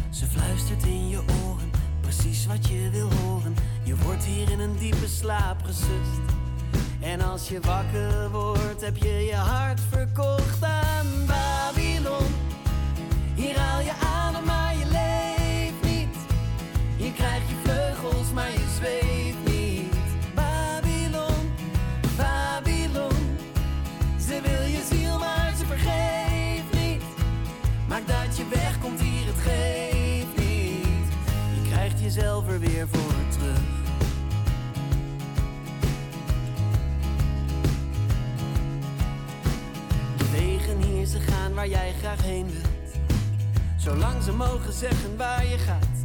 Ze 0.10 0.26
fluistert 0.26 0.84
in 0.84 1.10
je 1.10 1.18
oren, 1.18 1.72
precies 2.02 2.46
wat 2.46 2.68
je 2.68 2.90
wil 2.90 3.10
horen. 3.14 3.56
Je 3.84 3.96
wordt 3.96 4.24
hier 4.24 4.52
in 4.52 4.60
een 4.60 4.78
diepe 4.78 5.08
slaap 5.08 5.64
gesust. 5.64 6.22
En 7.02 7.22
als 7.22 7.50
je 7.50 7.60
wakker 7.60 8.30
wordt, 8.32 8.82
heb 8.82 8.98
je 8.98 9.14
je 9.14 9.36
hart 9.36 9.80
verkocht 9.90 10.64
aan 10.64 11.26
Babylon. 11.28 11.57
Hier 13.48 13.60
haal 13.60 13.82
je 13.82 13.92
adem, 13.92 14.46
maar 14.46 14.78
je 14.78 14.86
leeft 14.86 15.82
niet. 15.82 16.16
Hier 16.98 17.12
krijg 17.12 17.42
je 17.50 17.56
vleugels, 17.64 18.32
maar 18.34 18.52
je 18.52 18.66
zweeft 18.76 19.38
niet. 19.44 19.94
Babylon, 20.34 21.52
Babylon. 22.18 23.38
Ze 24.20 24.42
wil 24.42 24.62
je 24.62 24.84
ziel, 24.92 25.18
maar 25.18 25.54
ze 25.58 25.66
vergeeft 25.66 26.74
niet. 26.74 27.04
Maak 27.88 28.08
dat 28.08 28.38
je 28.38 28.48
wegkomt 28.50 29.02
hier, 29.02 29.26
het 29.26 29.40
geeft 29.40 30.38
niet. 30.38 31.08
Je 31.54 31.70
krijgt 31.70 32.00
jezelf 32.00 32.48
er 32.48 32.60
weer 32.60 32.88
voor 32.92 33.14
terug. 33.38 33.60
De 40.18 40.30
wegen 40.32 40.82
hier, 40.82 41.06
ze 41.06 41.20
gaan 41.20 41.54
waar 41.54 41.68
jij 41.68 41.94
graag 42.00 42.22
heen 42.22 42.46
wilt. 42.52 42.67
Zolang 43.88 44.24
ze 44.24 44.34
mogen 44.34 44.74
zeggen 44.74 45.18
waar 45.18 45.46
je 45.46 45.58
gaat. 45.58 45.98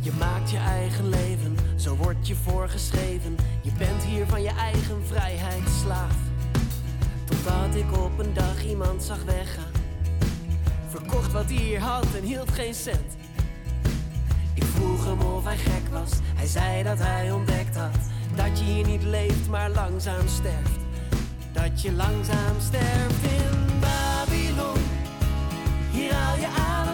Je 0.00 0.12
maakt 0.18 0.50
je 0.50 0.56
eigen 0.56 1.08
leven, 1.08 1.56
zo 1.76 1.96
wordt 1.96 2.26
je 2.26 2.34
voorgeschreven. 2.34 3.36
Je 3.62 3.70
bent 3.78 4.02
hier 4.02 4.26
van 4.26 4.42
je 4.42 4.50
eigen 4.50 5.06
vrijheid 5.06 5.68
slaaf. 5.82 6.16
Totdat 7.24 7.74
ik 7.74 7.98
op 7.98 8.18
een 8.18 8.34
dag 8.34 8.64
iemand 8.64 9.02
zag 9.02 9.24
weggaan. 9.24 9.72
Verkocht 10.88 11.32
wat 11.32 11.44
hij 11.44 11.54
hier 11.54 11.80
had 11.80 12.06
en 12.16 12.22
hield 12.22 12.50
geen 12.50 12.74
cent. 12.74 13.16
Ik 14.54 14.64
vroeg 14.64 15.04
hem 15.04 15.20
of 15.20 15.44
hij 15.44 15.56
gek 15.56 15.88
was. 15.90 16.10
Hij 16.34 16.46
zei 16.46 16.82
dat 16.82 16.98
hij 16.98 17.32
ontdekt 17.32 17.76
had 17.76 17.98
dat 18.34 18.58
je 18.58 18.64
hier 18.64 18.86
niet 18.86 19.02
leeft, 19.02 19.48
maar 19.48 19.70
langzaam 19.70 20.28
sterft. 20.28 20.80
Dat 21.52 21.82
je 21.82 21.92
langzaam 21.92 22.60
sterft 22.60 23.22
in 23.22 23.80
Babylon. 23.80 24.83
Hier 25.94 26.12
haal 26.14 26.38
je 26.38 26.46
adem, 26.46 26.93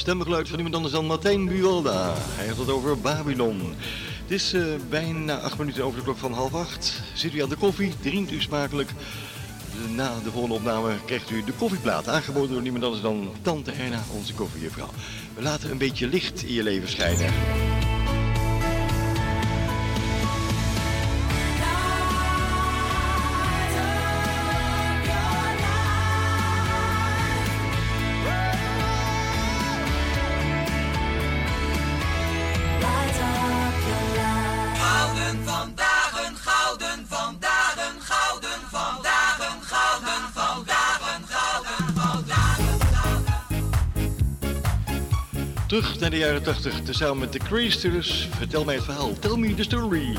Stemgeluid 0.00 0.48
van 0.48 0.56
iemand 0.56 0.74
anders 0.74 0.94
dan 0.94 1.06
Martijn 1.06 1.46
Buolda. 1.46 2.14
Hij 2.16 2.46
had 2.46 2.56
het 2.56 2.70
over 2.70 3.00
Babylon. 3.00 3.60
Het 4.22 4.30
is 4.30 4.52
eh, 4.52 4.62
bijna 4.88 5.38
acht 5.38 5.58
minuten 5.58 5.84
over 5.84 5.98
de 5.98 6.04
klok 6.04 6.16
van 6.16 6.32
half 6.32 6.54
acht. 6.54 7.02
Zit 7.14 7.34
u 7.34 7.42
aan 7.42 7.48
de 7.48 7.56
koffie, 7.56 7.92
drinkt 8.00 8.32
u 8.32 8.40
smakelijk. 8.40 8.90
Na 9.94 10.14
de 10.24 10.30
volgende 10.30 10.54
opname 10.54 10.92
krijgt 11.04 11.30
u 11.30 11.44
de 11.44 11.52
koffieplaat, 11.52 12.08
aangeboden 12.08 12.52
door 12.52 12.62
niemand 12.62 12.84
anders 12.84 13.02
dan 13.02 13.30
Tante 13.42 13.70
Erna, 13.70 14.02
onze 14.16 14.34
koffiejuffrouw. 14.34 14.90
We 15.34 15.42
laten 15.42 15.70
een 15.70 15.78
beetje 15.78 16.06
licht 16.06 16.42
in 16.42 16.52
je 16.52 16.62
leven 16.62 16.88
schijnen. 16.88 17.32
Jaren 46.20 46.42
80, 46.42 46.80
tezamen 46.82 47.18
met 47.18 47.32
de 47.32 47.38
Craysters. 47.38 48.28
Vertel 48.30 48.64
mij 48.64 48.74
het 48.74 48.84
verhaal. 48.84 49.12
Tell 49.18 49.36
me 49.36 49.54
the 49.54 49.62
story. 49.62 50.16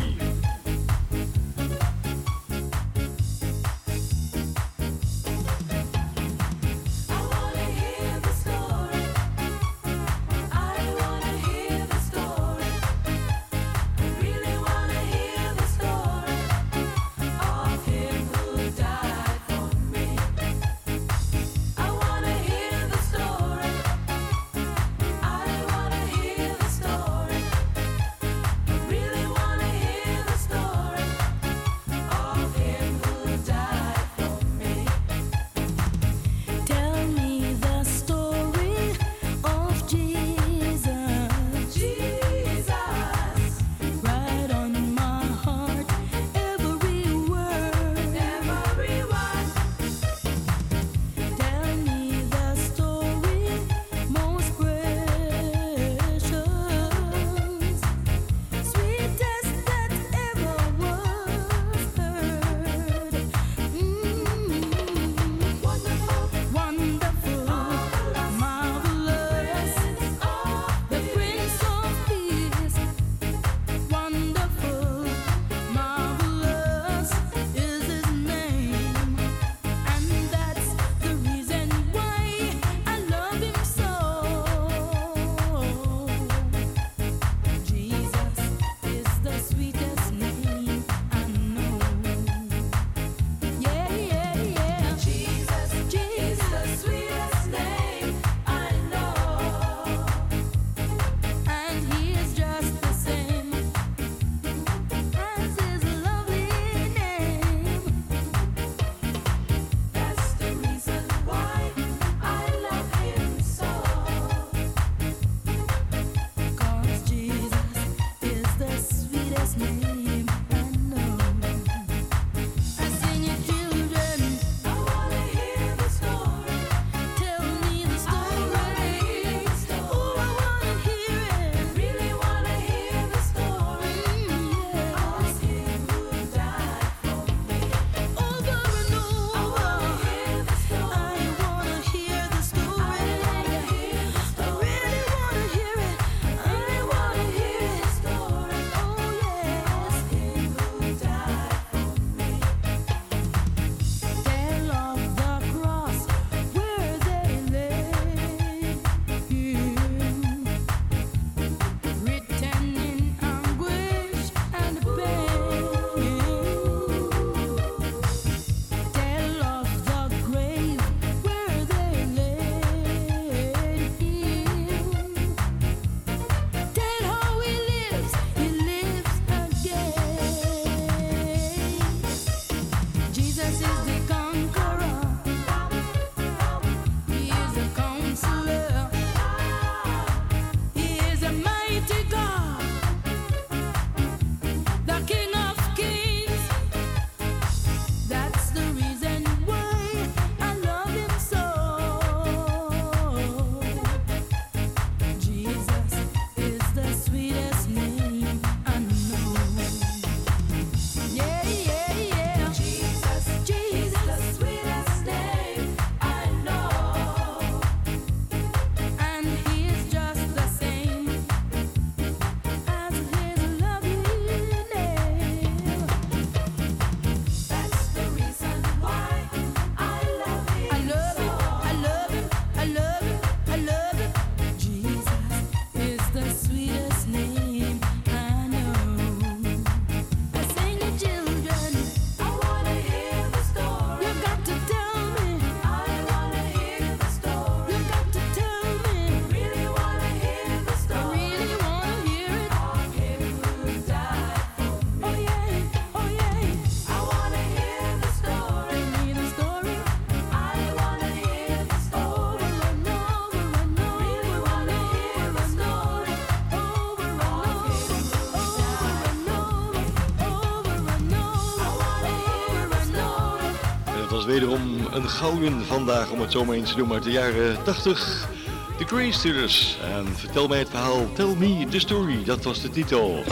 Wederom 274.32 274.86
een 274.92 275.10
gouden 275.10 275.66
vandaag, 275.66 276.12
om 276.12 276.22
het 276.22 276.32
zo 276.32 276.46
maar 276.46 276.56
eens 276.56 276.70
te 276.70 276.76
doen, 276.76 276.94
uit 276.94 277.04
de 277.04 277.12
jaren 277.12 277.64
80. 277.64 278.30
The 278.78 278.86
Grey 278.86 279.12
Steelers. 279.12 279.78
En 279.84 280.06
vertel 280.16 280.48
mij 280.48 280.60
het 280.60 280.70
verhaal. 280.70 281.12
Tell 281.14 281.36
me 281.38 281.66
the 281.70 281.80
story. 281.80 282.24
Dat 282.24 282.44
was 282.44 282.62
de 282.62 282.70
titel. 282.70 283.24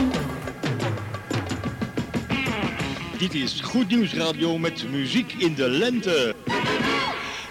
Dit 3.18 3.34
is 3.34 3.60
Goed 3.62 3.88
Nieuws 3.88 4.14
Radio 4.14 4.58
met 4.58 4.91
muziek 4.91 5.34
in 5.34 5.56
de 5.56 5.70
lente. 5.70 6.36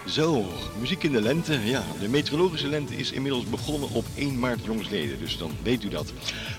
Zo, 0.06 0.46
muziek 0.80 1.02
in 1.02 1.12
de 1.12 1.22
lente. 1.22 1.58
Ja, 1.64 1.84
de 2.00 2.08
meteorologische 2.08 2.68
lente 2.68 2.96
is 2.96 3.12
inmiddels 3.12 3.44
begonnen 3.44 3.90
op 3.90 4.04
1 4.14 4.38
maart 4.38 4.64
jongsleden. 4.64 5.18
Dus 5.18 5.38
dan 5.38 5.50
weet 5.62 5.84
u 5.84 5.88
dat. 5.88 6.12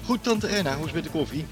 Goed, 0.05 0.23
tante 0.23 0.47
Erna, 0.47 0.75
hoe 0.75 0.85
is 0.85 0.93
het 0.93 0.95
met 0.95 1.03
de 1.03 1.19
koffie? 1.19 1.45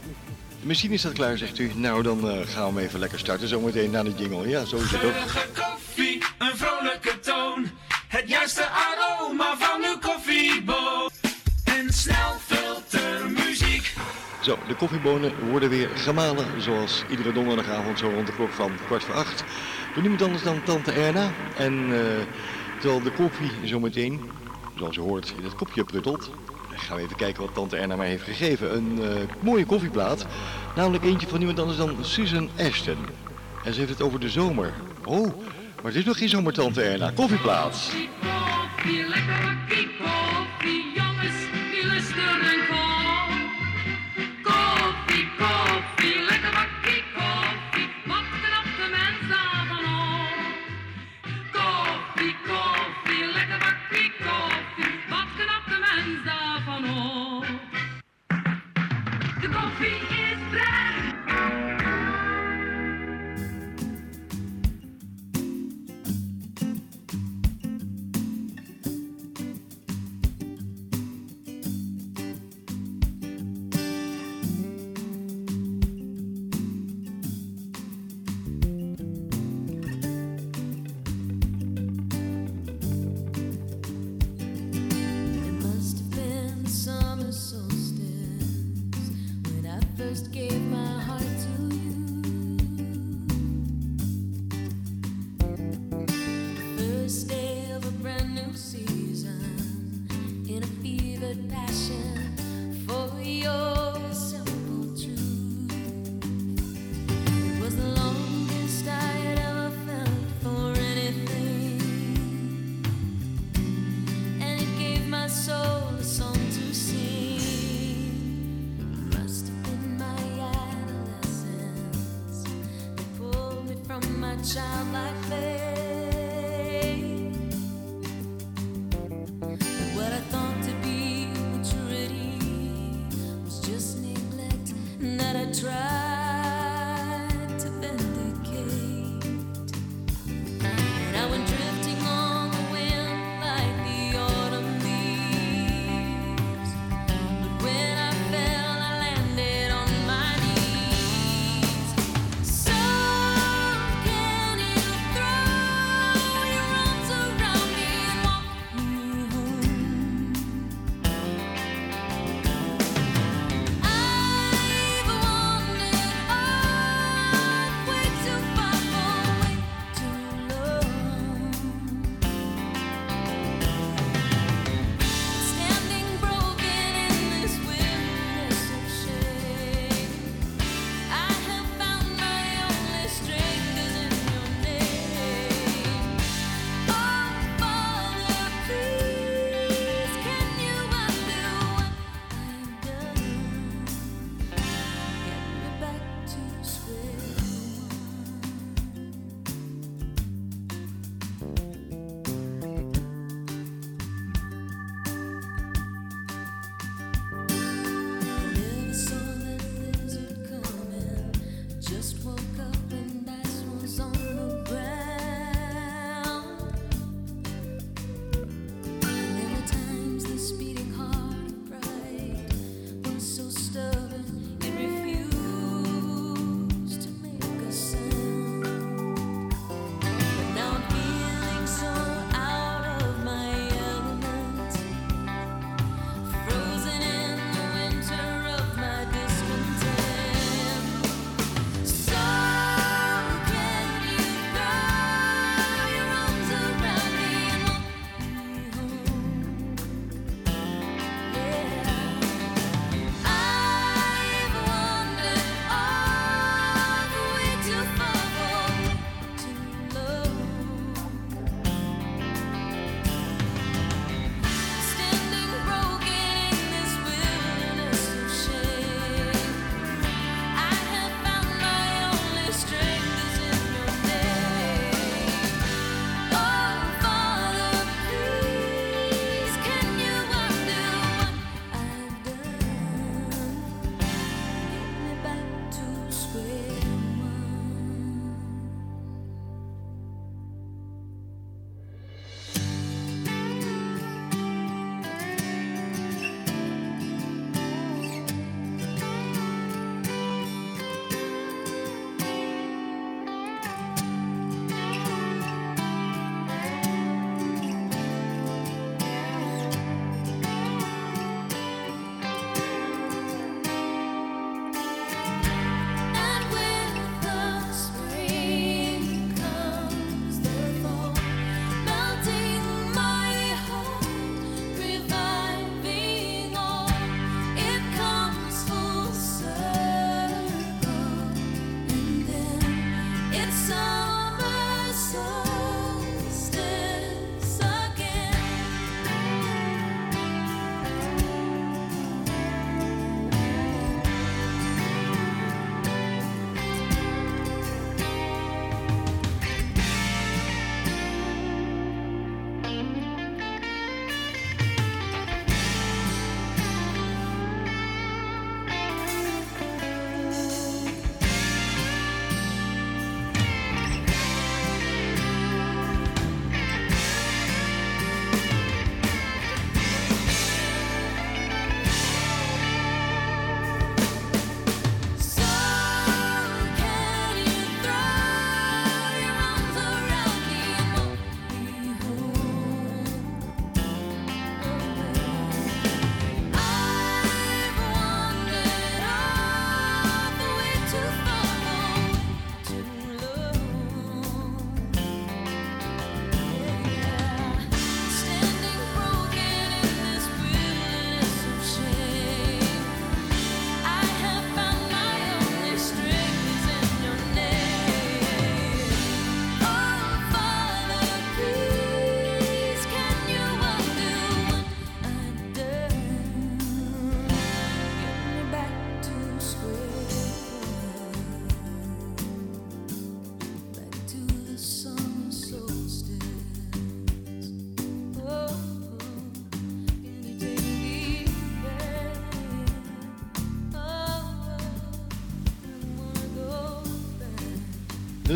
De 0.61 0.67
machine 0.67 0.97
staat 0.97 1.13
klaar, 1.13 1.37
zegt 1.37 1.59
u. 1.59 1.71
Nou, 1.75 2.03
dan 2.03 2.29
eh, 2.29 2.47
gaan 2.47 2.73
we 2.73 2.79
hem 2.79 2.87
even 2.87 2.99
lekker 2.99 3.19
starten. 3.19 3.47
Zometeen 3.47 3.91
na 3.91 4.03
de 4.03 4.13
jingle. 4.17 4.47
Ja, 4.47 4.65
zo 4.65 4.75
is 4.75 4.91
het 4.91 5.03
ook. 5.03 5.11
Geurige 5.11 5.47
koffie, 5.53 6.23
een 6.37 6.57
vrolijke 6.57 7.19
toon. 7.19 7.69
Het 8.07 8.29
juiste 8.29 8.67
aroma 8.67 9.57
van 9.57 9.83
uw 9.83 9.97
koffieboon. 9.99 11.09
En 11.63 11.93
snel 11.93 12.35
filtermuziek. 12.45 13.93
Zo, 14.41 14.57
de 14.67 14.75
koffiebonen 14.75 15.49
worden 15.49 15.69
weer 15.69 15.89
gemalen. 15.95 16.61
Zoals 16.61 17.03
iedere 17.09 17.33
donderdagavond 17.33 17.99
zo 17.99 18.09
rond 18.09 18.27
de 18.27 18.33
klok 18.33 18.51
van 18.51 18.71
kwart 18.85 19.03
voor 19.03 19.15
acht. 19.15 19.43
Door 19.93 20.01
niemand 20.01 20.21
anders 20.21 20.43
dan 20.43 20.63
tante 20.63 20.91
Erna. 20.91 21.31
En 21.57 21.73
eh, 21.73 22.25
terwijl 22.79 23.01
de 23.01 23.11
koffie 23.11 23.51
zometeen, 23.63 24.31
zoals 24.75 24.95
je 24.95 25.01
hoort, 25.01 25.33
in 25.37 25.43
het 25.43 25.55
kopje 25.55 25.83
pruttelt. 25.83 26.29
Gaan 26.77 26.97
we 26.97 27.03
even 27.03 27.15
kijken 27.15 27.43
wat 27.43 27.53
tante 27.53 27.77
Erna 27.77 27.95
mij 27.95 28.07
heeft 28.07 28.23
gegeven. 28.23 28.75
Een 28.75 28.99
eh, 29.01 29.21
mooie 29.39 29.65
koffieplaat. 29.65 30.25
Namelijk 30.75 31.03
eentje 31.03 31.27
van 31.27 31.37
niemand 31.37 31.59
anders 31.59 31.77
dan 31.77 31.97
Susan 32.01 32.49
Ashton. 32.59 32.97
En 33.63 33.73
ze 33.73 33.79
heeft 33.79 33.91
het 33.91 34.01
over 34.01 34.19
de 34.19 34.29
zomer. 34.29 34.73
Oh, 35.05 35.37
maar 35.75 35.85
het 35.85 35.95
is 35.95 36.05
nog 36.05 36.17
geen 36.17 36.29
zomer, 36.29 36.53
tante 36.53 36.81
Erna. 36.81 37.11
Koffieplaat. 37.11 37.71
Koffie, 37.71 39.05
jongens, 40.95 42.66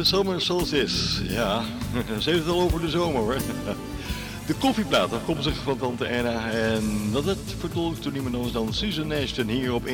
De 0.01 0.07
Summer 0.07 0.41
Solstice. 0.41 1.23
Ja, 1.23 1.63
ze 2.21 2.29
heeft 2.29 2.43
het 2.43 2.53
al 2.53 2.61
over 2.61 2.81
de 2.81 2.89
zomer 2.89 3.21
hoor. 3.21 3.35
De 4.47 4.53
koffieplaat 4.53 5.13
afkomstig 5.13 5.55
van 5.63 5.77
Tante 5.77 6.05
Erna. 6.05 6.51
En 6.51 7.09
dat 7.11 7.25
het 7.25 7.55
vertolkt 7.59 8.03
door 8.03 8.11
niemand 8.11 8.35
anders 8.35 8.53
dan 8.53 8.73
Susan 8.73 9.11
Ashton 9.11 9.47
hier 9.47 9.73
op 9.73 9.87
102.4. 9.87 9.91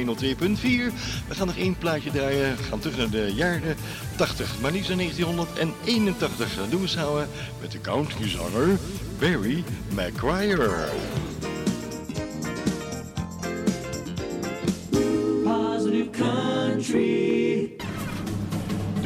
We 1.27 1.35
gaan 1.35 1.47
nog 1.47 1.57
één 1.57 1.77
plaatje 1.77 2.11
draaien. 2.11 2.57
We 2.57 2.63
gaan 2.63 2.79
terug 2.79 2.97
naar 2.97 3.09
de 3.09 3.33
jaren 3.35 3.75
80. 4.15 4.59
Maar 4.61 4.71
niet 4.71 4.87
naar 4.87 4.97
1981. 4.97 6.55
Dat 6.55 6.71
doen 6.71 6.81
we 6.81 6.87
samen 6.87 7.29
met 7.61 7.71
de 7.71 7.81
countryzanger 7.81 8.77
Barry 9.19 9.63
McGuire. 9.89 10.87
Positive 15.43 16.09
country. 16.09 17.26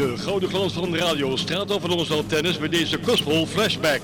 De 0.02 0.18
gouden 0.18 0.49
glans 0.49 0.74
van 0.74 0.91
de 0.91 0.97
radio 0.97 1.36
straalt 1.36 1.72
over 1.72 1.89
ons 1.89 2.12
al 2.12 2.26
tennis 2.26 2.58
met 2.58 2.72
deze 2.72 2.99
gospel 3.04 3.45
flashback. 3.45 4.02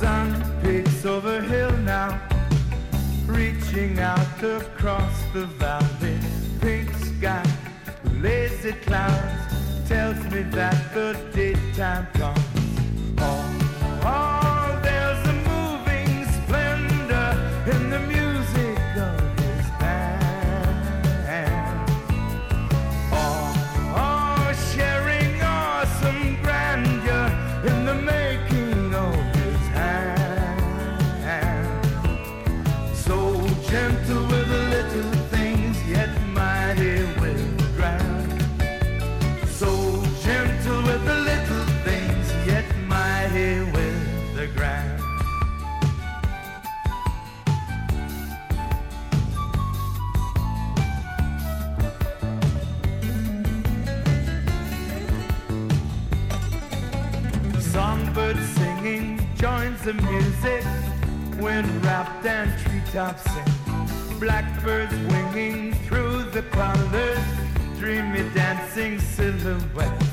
Sun 0.00 0.42
peaks 0.62 1.06
over 1.06 1.42
hill 1.42 1.76
now, 1.84 2.12
reaching 3.26 4.00
out 4.00 4.60
across 4.60 5.14
the 5.32 5.46
valley. 5.58 6.18
Pink 6.58 6.90
sky, 6.90 7.48
lazy 8.20 8.74
clouds, 8.84 9.54
tells 9.88 10.16
me 10.30 10.48
that 10.50 10.92
the 10.92 11.16
daytime 11.32 12.06
comes. 12.18 12.43
The 59.84 59.92
music. 59.92 60.64
Wind 61.42 61.84
wrapped 61.84 62.24
and 62.24 62.50
treetops 62.60 63.22
sing. 63.24 64.18
Blackbirds 64.18 64.94
winging 65.12 65.74
through 65.86 66.22
the 66.30 66.42
colors. 66.42 67.18
Dreamy 67.78 68.22
dancing 68.30 68.98
silhouettes. 68.98 70.03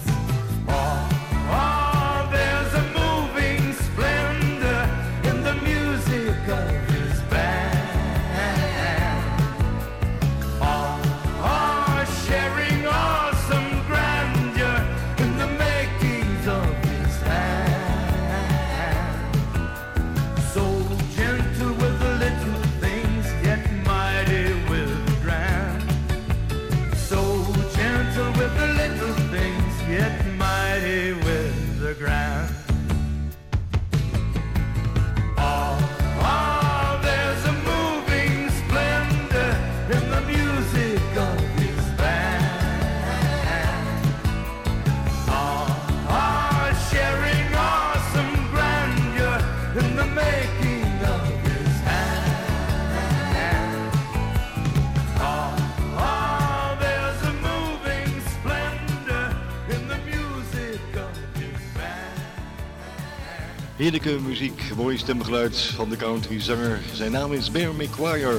Heerlijke 63.81 64.19
muziek, 64.19 64.61
mooi 64.75 64.97
stemgeluid 64.97 65.59
van 65.59 65.89
de 65.89 65.95
countryzanger. 65.95 66.79
Zijn 66.93 67.11
naam 67.11 67.33
is 67.33 67.51
Bear 67.51 67.73
McGuire. 67.73 68.35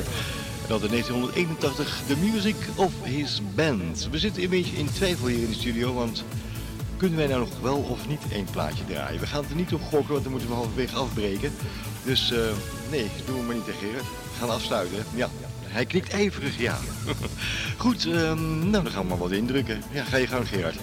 En 0.63 0.69
dat 0.69 0.83
in 0.83 0.89
1981 0.89 2.03
The 2.07 2.17
Music 2.17 2.57
of 2.77 2.93
His 3.03 3.41
Band. 3.55 4.09
We 4.11 4.19
zitten 4.19 4.43
een 4.43 4.49
beetje 4.49 4.77
in 4.77 4.93
twijfel 4.93 5.27
hier 5.27 5.43
in 5.43 5.49
de 5.49 5.55
studio, 5.55 5.95
want 5.95 6.25
kunnen 6.97 7.19
wij 7.19 7.27
nou 7.27 7.41
nog 7.41 7.61
wel 7.61 7.77
of 7.77 8.09
niet 8.09 8.21
één 8.33 8.47
plaatje 8.51 8.85
draaien? 8.85 9.21
We 9.21 9.27
gaan 9.27 9.41
het 9.41 9.51
er 9.51 9.57
niet 9.57 9.73
op 9.73 9.83
gokken, 9.83 10.13
want 10.13 10.23
dan 10.23 10.33
moeten 10.33 10.51
we 10.51 10.55
halverwege 10.55 10.97
afbreken. 10.97 11.53
Dus 12.05 12.33
eh, 12.33 12.39
nee, 12.91 13.07
doen 13.27 13.39
we 13.39 13.43
maar 13.43 13.55
niet 13.55 13.65
tegen 13.65 13.81
Gerard. 13.81 14.05
We 14.05 14.39
gaan 14.39 14.51
afsluiten. 14.51 15.05
Ja, 15.15 15.29
hij 15.63 15.87
knikt 15.87 16.11
ijverig 16.11 16.59
ja. 16.59 16.79
Goed, 17.85 18.07
ehm, 18.07 18.59
nou 18.59 18.85
dan 18.85 18.91
gaan 18.93 19.03
we 19.03 19.09
maar 19.09 19.19
wat 19.19 19.33
indrukken. 19.33 19.83
Ja, 19.93 20.05
ga 20.05 20.17
je 20.17 20.27
gang 20.27 20.49
Gerard. 20.49 20.77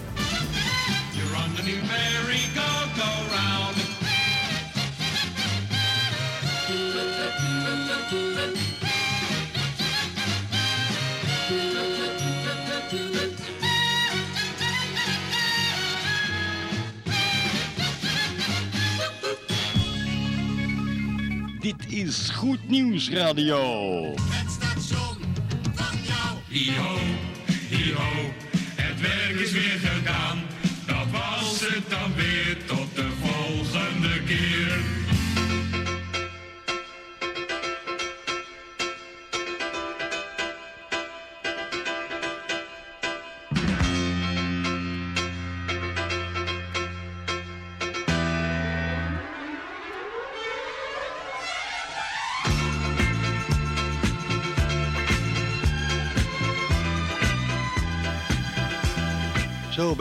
Dit 8.10 8.16
is 21.88 22.30
Goed 22.34 22.68
Nieuws 22.68 23.10
Radio. 23.10 24.14
Hi-ho, 26.48 26.98
hi-ho, 27.68 28.32
het 28.74 29.00
werk 29.00 29.40
is 29.40 29.52
weer 29.52 29.78
gedaan. 29.82 30.42
Dat 30.86 31.10
was 31.10 31.60
het 31.60 31.90
dan 31.90 32.14
weer, 32.14 32.56
tot 32.66 32.94
de 32.94 33.08
volgende 33.20 34.22
keer. 34.22 34.99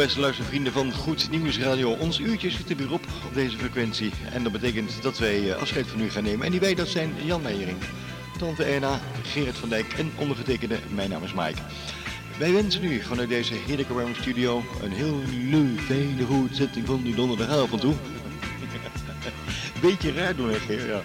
Beste 0.05 0.19
luistervrienden 0.19 0.73
van 0.73 0.93
Goed 0.93 1.29
Nieuws 1.29 1.59
Radio. 1.59 1.91
Ons 1.91 2.19
uurtje 2.19 2.49
zit 2.49 2.69
er 2.69 2.75
weer 2.75 2.91
op, 2.91 3.03
op 3.25 3.33
deze 3.33 3.57
frequentie. 3.57 4.11
En 4.31 4.43
dat 4.43 4.51
betekent 4.51 5.01
dat 5.01 5.17
wij 5.17 5.51
eh, 5.51 5.61
afscheid 5.61 5.87
van 5.87 6.01
u 6.01 6.09
gaan 6.09 6.23
nemen. 6.23 6.45
En 6.45 6.51
die 6.51 6.59
wij, 6.59 6.75
dat 6.75 6.87
zijn 6.87 7.13
Jan 7.23 7.41
Meijering, 7.41 7.77
Tante 8.37 8.63
Erna, 8.63 8.99
Gerrit 9.23 9.57
van 9.57 9.69
Dijk 9.69 9.93
en 9.93 10.11
ondergetekende. 10.15 10.79
Mijn 10.89 11.09
naam 11.09 11.23
is 11.23 11.33
Mike. 11.33 11.61
Wij 12.37 12.53
wensen 12.53 12.83
u 12.83 13.01
vanuit 13.01 13.29
deze 13.29 13.53
heerlijke 13.65 13.93
studio 14.21 14.63
een 14.81 14.91
heel 14.91 15.21
leuk, 15.49 15.79
fijne 15.79 16.25
goed 16.25 16.55
zitting 16.55 16.85
van 16.85 17.01
die 17.03 17.15
donderdagavond 17.15 17.81
toe. 17.81 17.93
Beetje 19.81 20.13
raar 20.13 20.35
doen, 20.35 20.49
hè, 20.49 20.73
ja. 20.73 21.01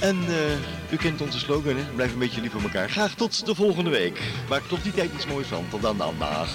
En 0.00 0.16
eh, 0.28 0.92
u 0.92 0.96
kent 0.96 1.20
onze 1.20 1.38
slogan, 1.38 1.76
hè? 1.76 1.84
Blijf 1.94 2.12
een 2.12 2.18
beetje 2.18 2.40
lief 2.40 2.52
voor 2.52 2.62
elkaar. 2.62 2.90
Graag 2.90 3.14
tot 3.14 3.46
de 3.46 3.54
volgende 3.54 3.90
week. 3.90 4.20
Maak 4.48 4.62
tot 4.68 4.82
die 4.82 4.92
tijd 4.92 5.10
iets 5.14 5.26
moois 5.26 5.46
van. 5.46 5.64
Tot 5.70 5.82
dan, 5.82 5.96
dan, 5.96 6.14
dag. 6.18 6.48